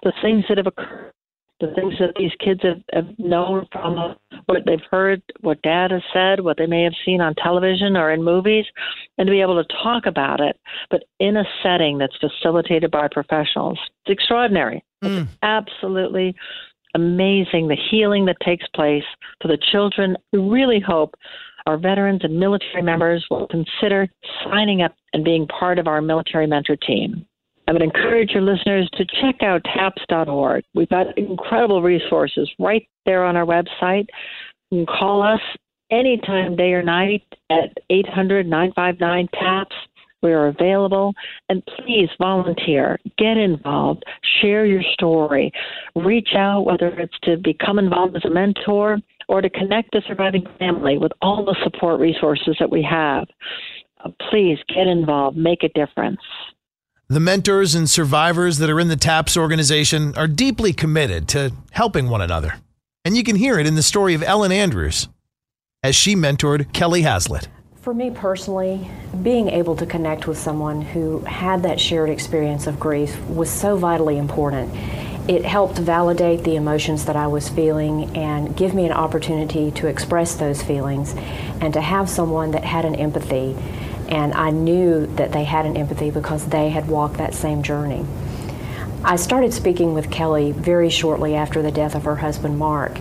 the 0.03 0.13
things 0.21 0.45
that 0.49 0.57
have 0.57 0.67
occurred, 0.67 1.13
the 1.61 1.73
things 1.73 1.93
that 1.99 2.13
these 2.17 2.31
kids 2.43 2.61
have, 2.63 2.81
have 2.91 3.17
known 3.17 3.67
from 3.71 4.15
what 4.47 4.65
they've 4.65 4.79
heard, 4.89 5.21
what 5.41 5.61
dad 5.61 5.91
has 5.91 6.01
said, 6.11 6.41
what 6.41 6.57
they 6.57 6.65
may 6.65 6.83
have 6.83 6.93
seen 7.05 7.21
on 7.21 7.35
television 7.35 7.95
or 7.95 8.11
in 8.11 8.23
movies, 8.23 8.65
and 9.17 9.27
to 9.27 9.31
be 9.31 9.41
able 9.41 9.63
to 9.63 9.75
talk 9.83 10.05
about 10.05 10.41
it, 10.41 10.59
but 10.89 11.03
in 11.19 11.37
a 11.37 11.43
setting 11.63 11.97
that's 11.97 12.17
facilitated 12.17 12.91
by 12.91 13.07
professionals. 13.09 13.79
It's 14.05 14.19
extraordinary. 14.19 14.83
Mm. 15.03 15.23
It's 15.23 15.31
absolutely 15.43 16.35
amazing 16.95 17.67
the 17.67 17.77
healing 17.89 18.25
that 18.25 18.37
takes 18.43 18.67
place 18.75 19.03
for 19.41 19.47
the 19.47 19.57
children. 19.71 20.17
We 20.33 20.39
really 20.39 20.79
hope 20.79 21.15
our 21.67 21.77
veterans 21.77 22.21
and 22.23 22.39
military 22.39 22.81
members 22.81 23.25
will 23.29 23.47
consider 23.47 24.07
signing 24.43 24.81
up 24.81 24.93
and 25.13 25.23
being 25.23 25.47
part 25.47 25.79
of 25.79 25.87
our 25.87 26.01
military 26.01 26.47
mentor 26.47 26.75
team. 26.75 27.25
I 27.71 27.73
would 27.73 27.83
encourage 27.83 28.31
your 28.31 28.41
listeners 28.41 28.89
to 28.95 29.05
check 29.05 29.43
out 29.43 29.63
taps.org. 29.63 30.65
We've 30.73 30.89
got 30.89 31.17
incredible 31.17 31.81
resources 31.81 32.51
right 32.59 32.85
there 33.05 33.23
on 33.23 33.37
our 33.37 33.45
website. 33.45 34.07
You 34.71 34.85
can 34.85 34.85
call 34.87 35.23
us 35.23 35.39
anytime, 35.89 36.57
day 36.57 36.73
or 36.73 36.83
night, 36.83 37.23
at 37.49 37.69
800 37.89 38.45
959 38.45 39.29
TAPS. 39.39 39.75
We 40.21 40.33
are 40.33 40.47
available. 40.47 41.13
And 41.47 41.63
please 41.77 42.09
volunteer, 42.19 42.99
get 43.17 43.37
involved, 43.37 44.03
share 44.41 44.65
your 44.65 44.83
story, 44.91 45.49
reach 45.95 46.35
out, 46.35 46.65
whether 46.65 46.89
it's 46.99 47.19
to 47.23 47.37
become 47.37 47.79
involved 47.79 48.17
as 48.17 48.25
a 48.25 48.29
mentor 48.29 48.97
or 49.29 49.39
to 49.39 49.49
connect 49.49 49.95
a 49.95 50.01
surviving 50.09 50.45
family 50.59 50.97
with 50.97 51.13
all 51.21 51.45
the 51.45 51.55
support 51.63 52.01
resources 52.01 52.57
that 52.59 52.69
we 52.69 52.83
have. 52.83 53.29
Uh, 54.03 54.09
please 54.29 54.57
get 54.67 54.87
involved, 54.87 55.37
make 55.37 55.63
a 55.63 55.69
difference. 55.69 56.19
The 57.11 57.19
mentors 57.19 57.75
and 57.75 57.89
survivors 57.89 58.57
that 58.59 58.69
are 58.69 58.79
in 58.79 58.87
the 58.87 58.95
TAPS 58.95 59.35
organization 59.35 60.15
are 60.15 60.29
deeply 60.29 60.71
committed 60.71 61.27
to 61.27 61.51
helping 61.71 62.07
one 62.07 62.21
another. 62.21 62.53
And 63.03 63.17
you 63.17 63.23
can 63.25 63.35
hear 63.35 63.59
it 63.59 63.67
in 63.67 63.75
the 63.75 63.83
story 63.83 64.13
of 64.13 64.23
Ellen 64.23 64.53
Andrews 64.53 65.09
as 65.83 65.93
she 65.93 66.15
mentored 66.15 66.71
Kelly 66.71 67.01
Haslett. 67.01 67.49
For 67.81 67.93
me 67.93 68.11
personally, 68.11 68.89
being 69.21 69.49
able 69.49 69.75
to 69.75 69.85
connect 69.85 70.25
with 70.25 70.37
someone 70.37 70.79
who 70.79 71.19
had 71.25 71.63
that 71.63 71.81
shared 71.81 72.09
experience 72.09 72.65
of 72.65 72.79
grief 72.79 73.19
was 73.27 73.49
so 73.49 73.75
vitally 73.75 74.17
important. 74.17 74.73
It 75.29 75.43
helped 75.43 75.79
validate 75.79 76.45
the 76.45 76.55
emotions 76.55 77.03
that 77.07 77.17
I 77.17 77.27
was 77.27 77.49
feeling 77.49 78.15
and 78.15 78.55
give 78.55 78.73
me 78.73 78.85
an 78.85 78.93
opportunity 78.93 79.69
to 79.71 79.87
express 79.87 80.35
those 80.35 80.63
feelings 80.63 81.13
and 81.59 81.73
to 81.73 81.81
have 81.81 82.09
someone 82.09 82.51
that 82.51 82.63
had 82.63 82.85
an 82.85 82.95
empathy. 82.95 83.53
And 84.11 84.33
I 84.33 84.51
knew 84.51 85.07
that 85.15 85.31
they 85.31 85.45
had 85.45 85.65
an 85.65 85.77
empathy 85.77 86.11
because 86.11 86.45
they 86.45 86.69
had 86.69 86.87
walked 86.87 87.17
that 87.17 87.33
same 87.33 87.63
journey. 87.63 88.05
I 89.03 89.15
started 89.15 89.53
speaking 89.53 89.93
with 89.95 90.11
Kelly 90.11 90.51
very 90.51 90.89
shortly 90.89 91.33
after 91.33 91.63
the 91.63 91.71
death 91.71 91.95
of 91.95 92.03
her 92.03 92.17
husband, 92.17 92.59
Mark. 92.59 92.99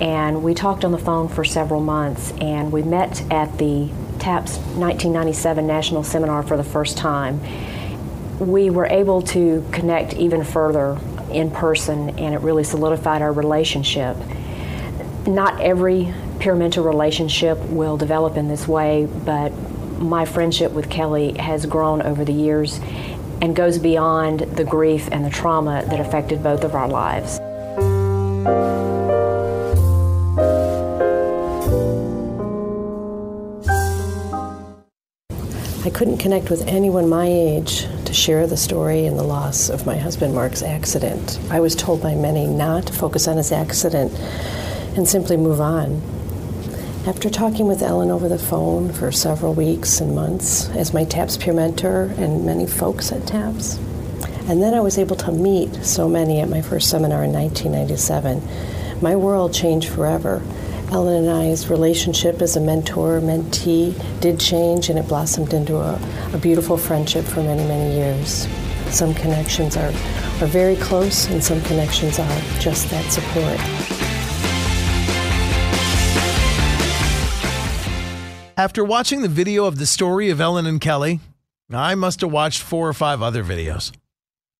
And 0.00 0.42
we 0.42 0.54
talked 0.54 0.84
on 0.84 0.92
the 0.92 0.98
phone 0.98 1.28
for 1.28 1.44
several 1.44 1.80
months, 1.80 2.32
and 2.40 2.70
we 2.70 2.82
met 2.82 3.22
at 3.32 3.56
the 3.56 3.88
TAPS 4.18 4.58
1997 4.58 5.66
National 5.66 6.02
Seminar 6.02 6.42
for 6.42 6.56
the 6.56 6.64
first 6.64 6.98
time. 6.98 7.40
We 8.38 8.68
were 8.68 8.86
able 8.86 9.22
to 9.22 9.66
connect 9.72 10.14
even 10.14 10.44
further 10.44 10.98
in 11.30 11.50
person, 11.50 12.10
and 12.18 12.34
it 12.34 12.40
really 12.40 12.64
solidified 12.64 13.22
our 13.22 13.32
relationship. 13.32 14.16
Not 15.26 15.60
every 15.60 16.12
peer 16.40 16.54
mentor 16.54 16.82
relationship 16.82 17.58
will 17.70 17.96
develop 17.96 18.36
in 18.36 18.48
this 18.48 18.68
way, 18.68 19.06
but 19.24 19.52
my 19.98 20.24
friendship 20.24 20.72
with 20.72 20.88
Kelly 20.90 21.32
has 21.38 21.66
grown 21.66 22.02
over 22.02 22.24
the 22.24 22.32
years 22.32 22.80
and 23.40 23.54
goes 23.54 23.78
beyond 23.78 24.40
the 24.40 24.64
grief 24.64 25.08
and 25.12 25.24
the 25.24 25.30
trauma 25.30 25.84
that 25.88 26.00
affected 26.00 26.42
both 26.42 26.64
of 26.64 26.74
our 26.74 26.88
lives. 26.88 27.38
I 35.84 35.90
couldn't 35.90 36.18
connect 36.18 36.50
with 36.50 36.66
anyone 36.66 37.08
my 37.08 37.26
age 37.26 37.86
to 38.04 38.12
share 38.12 38.46
the 38.46 38.56
story 38.56 39.06
and 39.06 39.18
the 39.18 39.22
loss 39.22 39.70
of 39.70 39.86
my 39.86 39.96
husband 39.96 40.34
Mark's 40.34 40.62
accident. 40.62 41.40
I 41.50 41.60
was 41.60 41.74
told 41.74 42.02
by 42.02 42.14
many 42.14 42.46
not 42.46 42.86
to 42.88 42.92
focus 42.92 43.26
on 43.26 43.36
his 43.36 43.52
accident 43.52 44.12
and 44.96 45.08
simply 45.08 45.36
move 45.36 45.60
on. 45.60 46.02
After 47.08 47.30
talking 47.30 47.66
with 47.66 47.80
Ellen 47.80 48.10
over 48.10 48.28
the 48.28 48.38
phone 48.38 48.92
for 48.92 49.10
several 49.10 49.54
weeks 49.54 49.98
and 50.02 50.14
months 50.14 50.68
as 50.76 50.92
my 50.92 51.04
TAPS 51.04 51.38
peer 51.38 51.54
mentor 51.54 52.12
and 52.18 52.44
many 52.44 52.66
folks 52.66 53.10
at 53.12 53.26
TAPS, 53.26 53.78
and 54.46 54.60
then 54.60 54.74
I 54.74 54.80
was 54.80 54.98
able 54.98 55.16
to 55.16 55.32
meet 55.32 55.74
so 55.76 56.06
many 56.06 56.40
at 56.40 56.50
my 56.50 56.60
first 56.60 56.90
seminar 56.90 57.24
in 57.24 57.32
1997, 57.32 59.00
my 59.00 59.16
world 59.16 59.54
changed 59.54 59.88
forever. 59.88 60.42
Ellen 60.92 61.24
and 61.24 61.30
I's 61.30 61.70
relationship 61.70 62.42
as 62.42 62.56
a 62.56 62.60
mentor 62.60 63.22
mentee 63.22 63.94
did 64.20 64.38
change 64.38 64.90
and 64.90 64.98
it 64.98 65.08
blossomed 65.08 65.54
into 65.54 65.78
a, 65.78 65.98
a, 66.34 66.38
beautiful 66.38 66.76
friendship 66.76 67.24
for 67.24 67.42
many, 67.42 67.66
many 67.66 67.94
years. 67.94 68.46
Some 68.90 69.14
connections 69.14 69.78
are, 69.78 69.92
are 70.42 70.46
very 70.46 70.76
close, 70.76 71.26
and 71.30 71.42
some 71.42 71.62
connections 71.62 72.18
are 72.18 72.40
just 72.60 72.90
that 72.90 73.10
support. 73.10 73.97
After 78.58 78.82
watching 78.82 79.22
the 79.22 79.28
video 79.28 79.66
of 79.66 79.78
the 79.78 79.86
story 79.86 80.30
of 80.30 80.40
Ellen 80.40 80.66
and 80.66 80.80
Kelly, 80.80 81.20
I 81.72 81.94
must 81.94 82.22
have 82.22 82.32
watched 82.32 82.60
four 82.60 82.88
or 82.88 82.92
five 82.92 83.22
other 83.22 83.44
videos. 83.44 83.92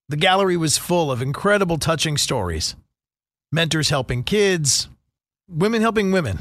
The 0.09 0.17
gallery 0.17 0.57
was 0.57 0.79
full 0.79 1.11
of 1.11 1.21
incredible, 1.21 1.79
touching 1.79 2.17
stories 2.17 2.77
mentors 3.51 3.91
helping 3.91 4.23
kids, 4.23 4.89
women 5.49 5.83
helping 5.83 6.13
women, 6.13 6.39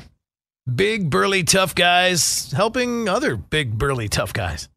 big, 0.71 1.09
burly, 1.09 1.43
tough 1.43 1.73
guys 1.73 2.51
helping 2.51 3.09
other 3.09 3.35
big, 3.35 3.75
burly, 3.75 4.07
tough 4.07 4.33
guys. 4.33 4.69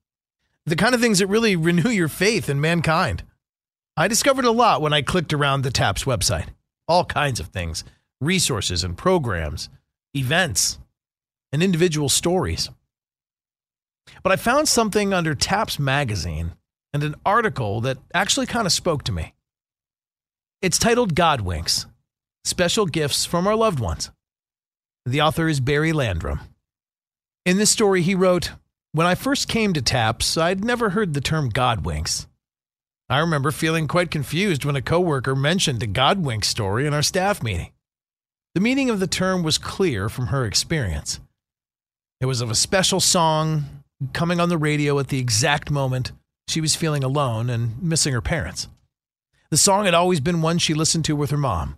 The 0.64 0.74
kind 0.74 0.94
of 0.94 1.02
things 1.02 1.18
that 1.18 1.26
really 1.26 1.56
renew 1.56 1.90
your 1.90 2.08
faith 2.08 2.48
in 2.48 2.62
mankind. 2.62 3.24
I 3.94 4.08
discovered 4.08 4.46
a 4.46 4.52
lot 4.52 4.80
when 4.80 4.94
I 4.94 5.02
clicked 5.02 5.34
around 5.34 5.64
the 5.64 5.70
TAPS 5.70 6.04
website. 6.04 6.46
All 6.88 7.04
kinds 7.04 7.40
of 7.40 7.48
things 7.48 7.84
resources 8.22 8.82
and 8.82 8.96
programs, 8.96 9.68
events, 10.16 10.78
and 11.52 11.62
individual 11.62 12.08
stories. 12.08 12.70
But 14.22 14.32
I 14.32 14.36
found 14.36 14.68
something 14.68 15.12
under 15.12 15.34
TAPS 15.34 15.78
magazine 15.78 16.52
and 16.92 17.02
an 17.02 17.14
article 17.24 17.80
that 17.82 17.98
actually 18.12 18.46
kind 18.46 18.66
of 18.66 18.72
spoke 18.72 19.04
to 19.04 19.12
me. 19.12 19.34
It's 20.62 20.78
titled 20.78 21.14
God 21.14 21.40
Winks 21.40 21.86
Special 22.44 22.86
Gifts 22.86 23.24
from 23.24 23.46
Our 23.46 23.56
Loved 23.56 23.80
Ones. 23.80 24.10
The 25.06 25.22
author 25.22 25.48
is 25.48 25.60
Barry 25.60 25.92
Landrum. 25.92 26.40
In 27.46 27.56
this 27.56 27.70
story, 27.70 28.02
he 28.02 28.14
wrote 28.14 28.52
When 28.92 29.06
I 29.06 29.14
first 29.14 29.48
came 29.48 29.72
to 29.72 29.82
TAPS, 29.82 30.36
I'd 30.36 30.64
never 30.64 30.90
heard 30.90 31.14
the 31.14 31.20
term 31.20 31.48
God 31.48 31.84
winks. 31.84 32.26
I 33.08 33.18
remember 33.18 33.50
feeling 33.50 33.88
quite 33.88 34.10
confused 34.10 34.64
when 34.64 34.76
a 34.76 34.82
coworker 34.82 35.34
mentioned 35.34 35.82
a 35.82 35.86
God 35.86 36.24
wink 36.24 36.44
story 36.44 36.86
in 36.86 36.94
our 36.94 37.02
staff 37.02 37.42
meeting. 37.42 37.72
The 38.54 38.60
meaning 38.60 38.90
of 38.90 39.00
the 39.00 39.06
term 39.06 39.42
was 39.42 39.58
clear 39.58 40.08
from 40.08 40.28
her 40.28 40.44
experience. 40.44 41.18
It 42.20 42.26
was 42.26 42.40
of 42.40 42.50
a 42.50 42.54
special 42.54 43.00
song 43.00 43.82
coming 44.12 44.40
on 44.40 44.48
the 44.48 44.58
radio 44.58 44.98
at 44.98 45.08
the 45.08 45.18
exact 45.18 45.70
moment 45.70 46.12
she 46.48 46.60
was 46.60 46.74
feeling 46.74 47.04
alone 47.04 47.48
and 47.48 47.82
missing 47.82 48.12
her 48.12 48.20
parents. 48.20 48.68
The 49.50 49.56
song 49.56 49.84
had 49.84 49.94
always 49.94 50.20
been 50.20 50.42
one 50.42 50.58
she 50.58 50.74
listened 50.74 51.04
to 51.06 51.16
with 51.16 51.30
her 51.30 51.36
mom 51.36 51.76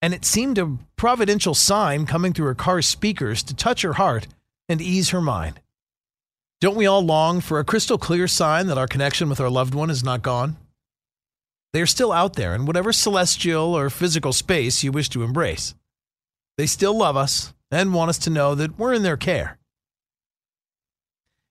and 0.00 0.14
it 0.14 0.24
seemed 0.24 0.58
a 0.58 0.76
providential 0.96 1.54
sign 1.54 2.06
coming 2.06 2.32
through 2.32 2.46
her 2.46 2.54
car's 2.54 2.86
speakers 2.86 3.42
to 3.44 3.54
touch 3.54 3.82
her 3.82 3.94
heart 3.94 4.26
and 4.68 4.80
ease 4.80 5.10
her 5.10 5.20
mind. 5.20 5.60
Don't 6.60 6.76
we 6.76 6.86
all 6.86 7.02
long 7.02 7.40
for 7.40 7.58
a 7.58 7.64
crystal 7.64 7.98
clear 7.98 8.28
sign 8.28 8.66
that 8.66 8.78
our 8.78 8.86
connection 8.86 9.28
with 9.28 9.40
our 9.40 9.50
loved 9.50 9.74
one 9.74 9.90
is 9.90 10.04
not 10.04 10.22
gone? 10.22 10.56
They 11.72 11.80
are 11.80 11.86
still 11.86 12.12
out 12.12 12.34
there 12.34 12.54
in 12.54 12.66
whatever 12.66 12.92
celestial 12.92 13.76
or 13.76 13.90
physical 13.90 14.32
space 14.32 14.82
you 14.82 14.90
wish 14.90 15.08
to 15.10 15.22
embrace. 15.22 15.74
They 16.56 16.66
still 16.66 16.96
love 16.96 17.16
us 17.16 17.52
and 17.70 17.94
want 17.94 18.10
us 18.10 18.18
to 18.18 18.30
know 18.30 18.54
that 18.54 18.78
we're 18.78 18.94
in 18.94 19.02
their 19.02 19.16
care. 19.16 19.58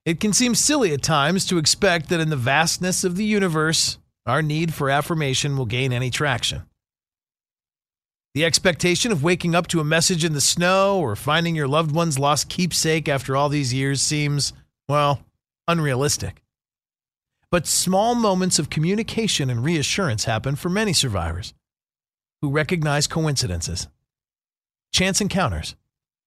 It 0.05 0.19
can 0.19 0.33
seem 0.33 0.55
silly 0.55 0.93
at 0.93 1.01
times 1.01 1.45
to 1.47 1.57
expect 1.57 2.09
that 2.09 2.19
in 2.19 2.29
the 2.29 2.35
vastness 2.37 3.03
of 3.03 3.17
the 3.17 3.25
universe, 3.25 3.97
our 4.25 4.41
need 4.41 4.73
for 4.73 4.89
affirmation 4.89 5.57
will 5.57 5.65
gain 5.65 5.91
any 5.91 6.09
traction. 6.09 6.63
The 8.33 8.45
expectation 8.45 9.11
of 9.11 9.23
waking 9.23 9.55
up 9.55 9.67
to 9.67 9.79
a 9.79 9.83
message 9.83 10.23
in 10.23 10.33
the 10.33 10.41
snow 10.41 10.99
or 10.99 11.15
finding 11.15 11.55
your 11.55 11.67
loved 11.67 11.91
one's 11.91 12.19
lost 12.19 12.49
keepsake 12.49 13.09
after 13.09 13.35
all 13.35 13.49
these 13.49 13.73
years 13.73 14.01
seems, 14.01 14.53
well, 14.87 15.21
unrealistic. 15.67 16.41
But 17.49 17.65
small 17.65 18.13
moments 18.13 18.59
of 18.59 18.69
communication 18.69 19.49
and 19.49 19.63
reassurance 19.63 20.25
happen 20.25 20.55
for 20.55 20.69
many 20.69 20.93
survivors 20.93 21.53
who 22.41 22.51
recognize 22.51 23.07
coincidences, 23.07 23.87
chance 24.93 25.19
encounters, 25.19 25.75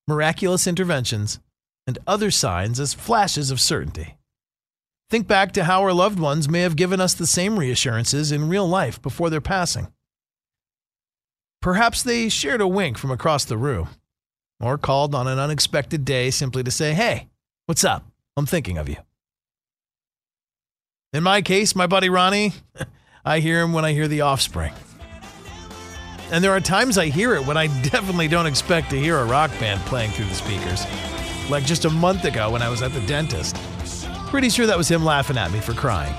miraculous 0.07 0.67
interventions, 0.67 1.41
and 1.87 1.99
other 2.07 2.31
signs 2.31 2.79
as 2.79 2.95
flashes 2.95 3.51
of 3.51 3.61
certainty. 3.61 4.17
Think 5.09 5.27
back 5.27 5.53
to 5.53 5.65
how 5.65 5.83
our 5.83 5.93
loved 5.93 6.21
ones 6.21 6.49
may 6.49 6.61
have 6.61 6.77
given 6.77 7.01
us 7.01 7.15
the 7.15 7.27
same 7.27 7.59
reassurances 7.59 8.31
in 8.31 8.49
real 8.49 8.69
life 8.69 9.03
before 9.03 9.29
their 9.29 9.41
passing. 9.41 9.93
Perhaps 11.61 12.03
they 12.03 12.29
shared 12.29 12.61
a 12.61 12.69
wink 12.69 12.97
from 12.97 13.11
across 13.11 13.45
the 13.45 13.59
room, 13.59 13.89
or 14.61 14.79
called 14.79 15.15
on 15.15 15.27
an 15.27 15.39
unexpected 15.39 16.05
day 16.05 16.31
simply 16.31 16.63
to 16.63 16.71
say, 16.71 16.95
Hey, 16.95 17.29
what's 17.67 17.85
up? 17.85 18.05
I'm 18.37 18.47
thinking 18.47 18.79
of 18.79 18.89
you. 18.89 18.97
In 21.13 21.25
my 21.25 21.43
case, 21.43 21.75
my 21.75 21.89
buddy 21.89 22.09
Ronnie, 22.09 22.53
I 23.25 23.41
hear 23.41 23.61
him 23.61 23.73
when 23.73 23.85
I 23.85 23.93
hear 23.93 24.07
the 24.07 24.21
offspring. 24.21 24.73
And 26.33 26.45
there 26.45 26.53
are 26.53 26.61
times 26.61 26.97
I 26.97 27.07
hear 27.07 27.35
it 27.35 27.45
when 27.45 27.57
I 27.57 27.67
definitely 27.83 28.29
don't 28.29 28.47
expect 28.47 28.91
to 28.91 29.01
hear 29.01 29.19
a 29.19 29.25
rock 29.25 29.51
band 29.59 29.81
playing 29.83 30.13
through 30.13 30.27
the 30.27 30.35
speakers. 30.35 30.85
Like 31.51 31.65
just 31.65 31.85
a 31.85 31.91
month 31.91 32.25
ago 32.25 32.51
when 32.51 32.63
I 32.63 32.69
was 32.69 32.83
at 32.83 32.93
the 32.93 33.01
dentist. 33.07 33.57
Pretty 34.29 34.49
sure 34.49 34.67
that 34.67 34.79
was 34.79 34.89
him 34.89 35.05
laughing 35.05 35.37
at 35.37 35.51
me 35.51 35.59
for 35.59 35.73
crying. 35.73 36.15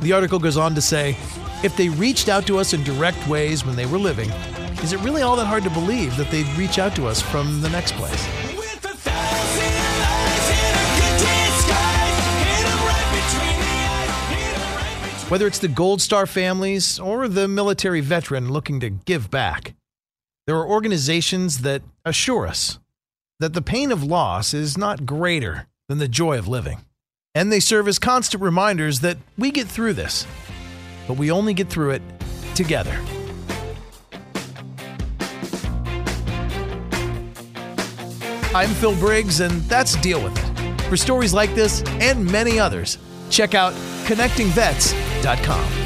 The 0.00 0.12
article 0.12 0.38
goes 0.38 0.56
on 0.56 0.74
to 0.74 0.80
say 0.80 1.16
if 1.62 1.76
they 1.76 1.88
reached 1.90 2.28
out 2.28 2.46
to 2.46 2.58
us 2.58 2.72
in 2.72 2.84
direct 2.84 3.26
ways 3.28 3.66
when 3.66 3.76
they 3.76 3.86
were 3.86 3.98
living, 3.98 4.30
is 4.82 4.92
it 4.92 5.00
really 5.00 5.22
all 5.22 5.36
that 5.36 5.46
hard 5.46 5.64
to 5.64 5.70
believe 5.70 6.16
that 6.16 6.30
they'd 6.30 6.48
reach 6.56 6.78
out 6.78 6.94
to 6.96 7.06
us 7.06 7.20
from 7.20 7.60
the 7.60 7.68
next 7.68 7.92
place? 7.94 8.45
Whether 15.28 15.46
it's 15.46 15.58
the 15.58 15.68
Gold 15.68 16.00
Star 16.00 16.26
families 16.26 16.98
or 16.98 17.28
the 17.28 17.48
military 17.48 18.00
veteran 18.00 18.50
looking 18.50 18.80
to 18.80 18.90
give 18.90 19.30
back, 19.30 19.74
there 20.46 20.56
are 20.56 20.68
organizations 20.68 21.58
that 21.62 21.82
assure 22.04 22.46
us 22.46 22.78
that 23.40 23.52
the 23.52 23.62
pain 23.62 23.92
of 23.92 24.02
loss 24.02 24.54
is 24.54 24.78
not 24.78 25.04
greater 25.04 25.66
than 25.88 25.98
the 25.98 26.08
joy 26.08 26.38
of 26.38 26.48
living. 26.48 26.78
And 27.34 27.52
they 27.52 27.60
serve 27.60 27.88
as 27.88 27.98
constant 27.98 28.42
reminders 28.42 29.00
that 29.00 29.18
we 29.36 29.50
get 29.50 29.66
through 29.66 29.94
this 29.94 30.26
but 31.06 31.16
we 31.16 31.30
only 31.30 31.54
get 31.54 31.68
through 31.68 31.90
it 31.90 32.02
together. 32.54 32.98
I'm 38.54 38.70
Phil 38.70 38.96
Briggs, 38.96 39.40
and 39.40 39.60
that's 39.62 39.96
Deal 39.96 40.22
With 40.22 40.36
It. 40.38 40.80
For 40.88 40.96
stories 40.96 41.34
like 41.34 41.54
this 41.54 41.82
and 42.00 42.24
many 42.30 42.58
others, 42.58 42.98
check 43.28 43.54
out 43.54 43.74
connectingvets.com. 45.22 45.85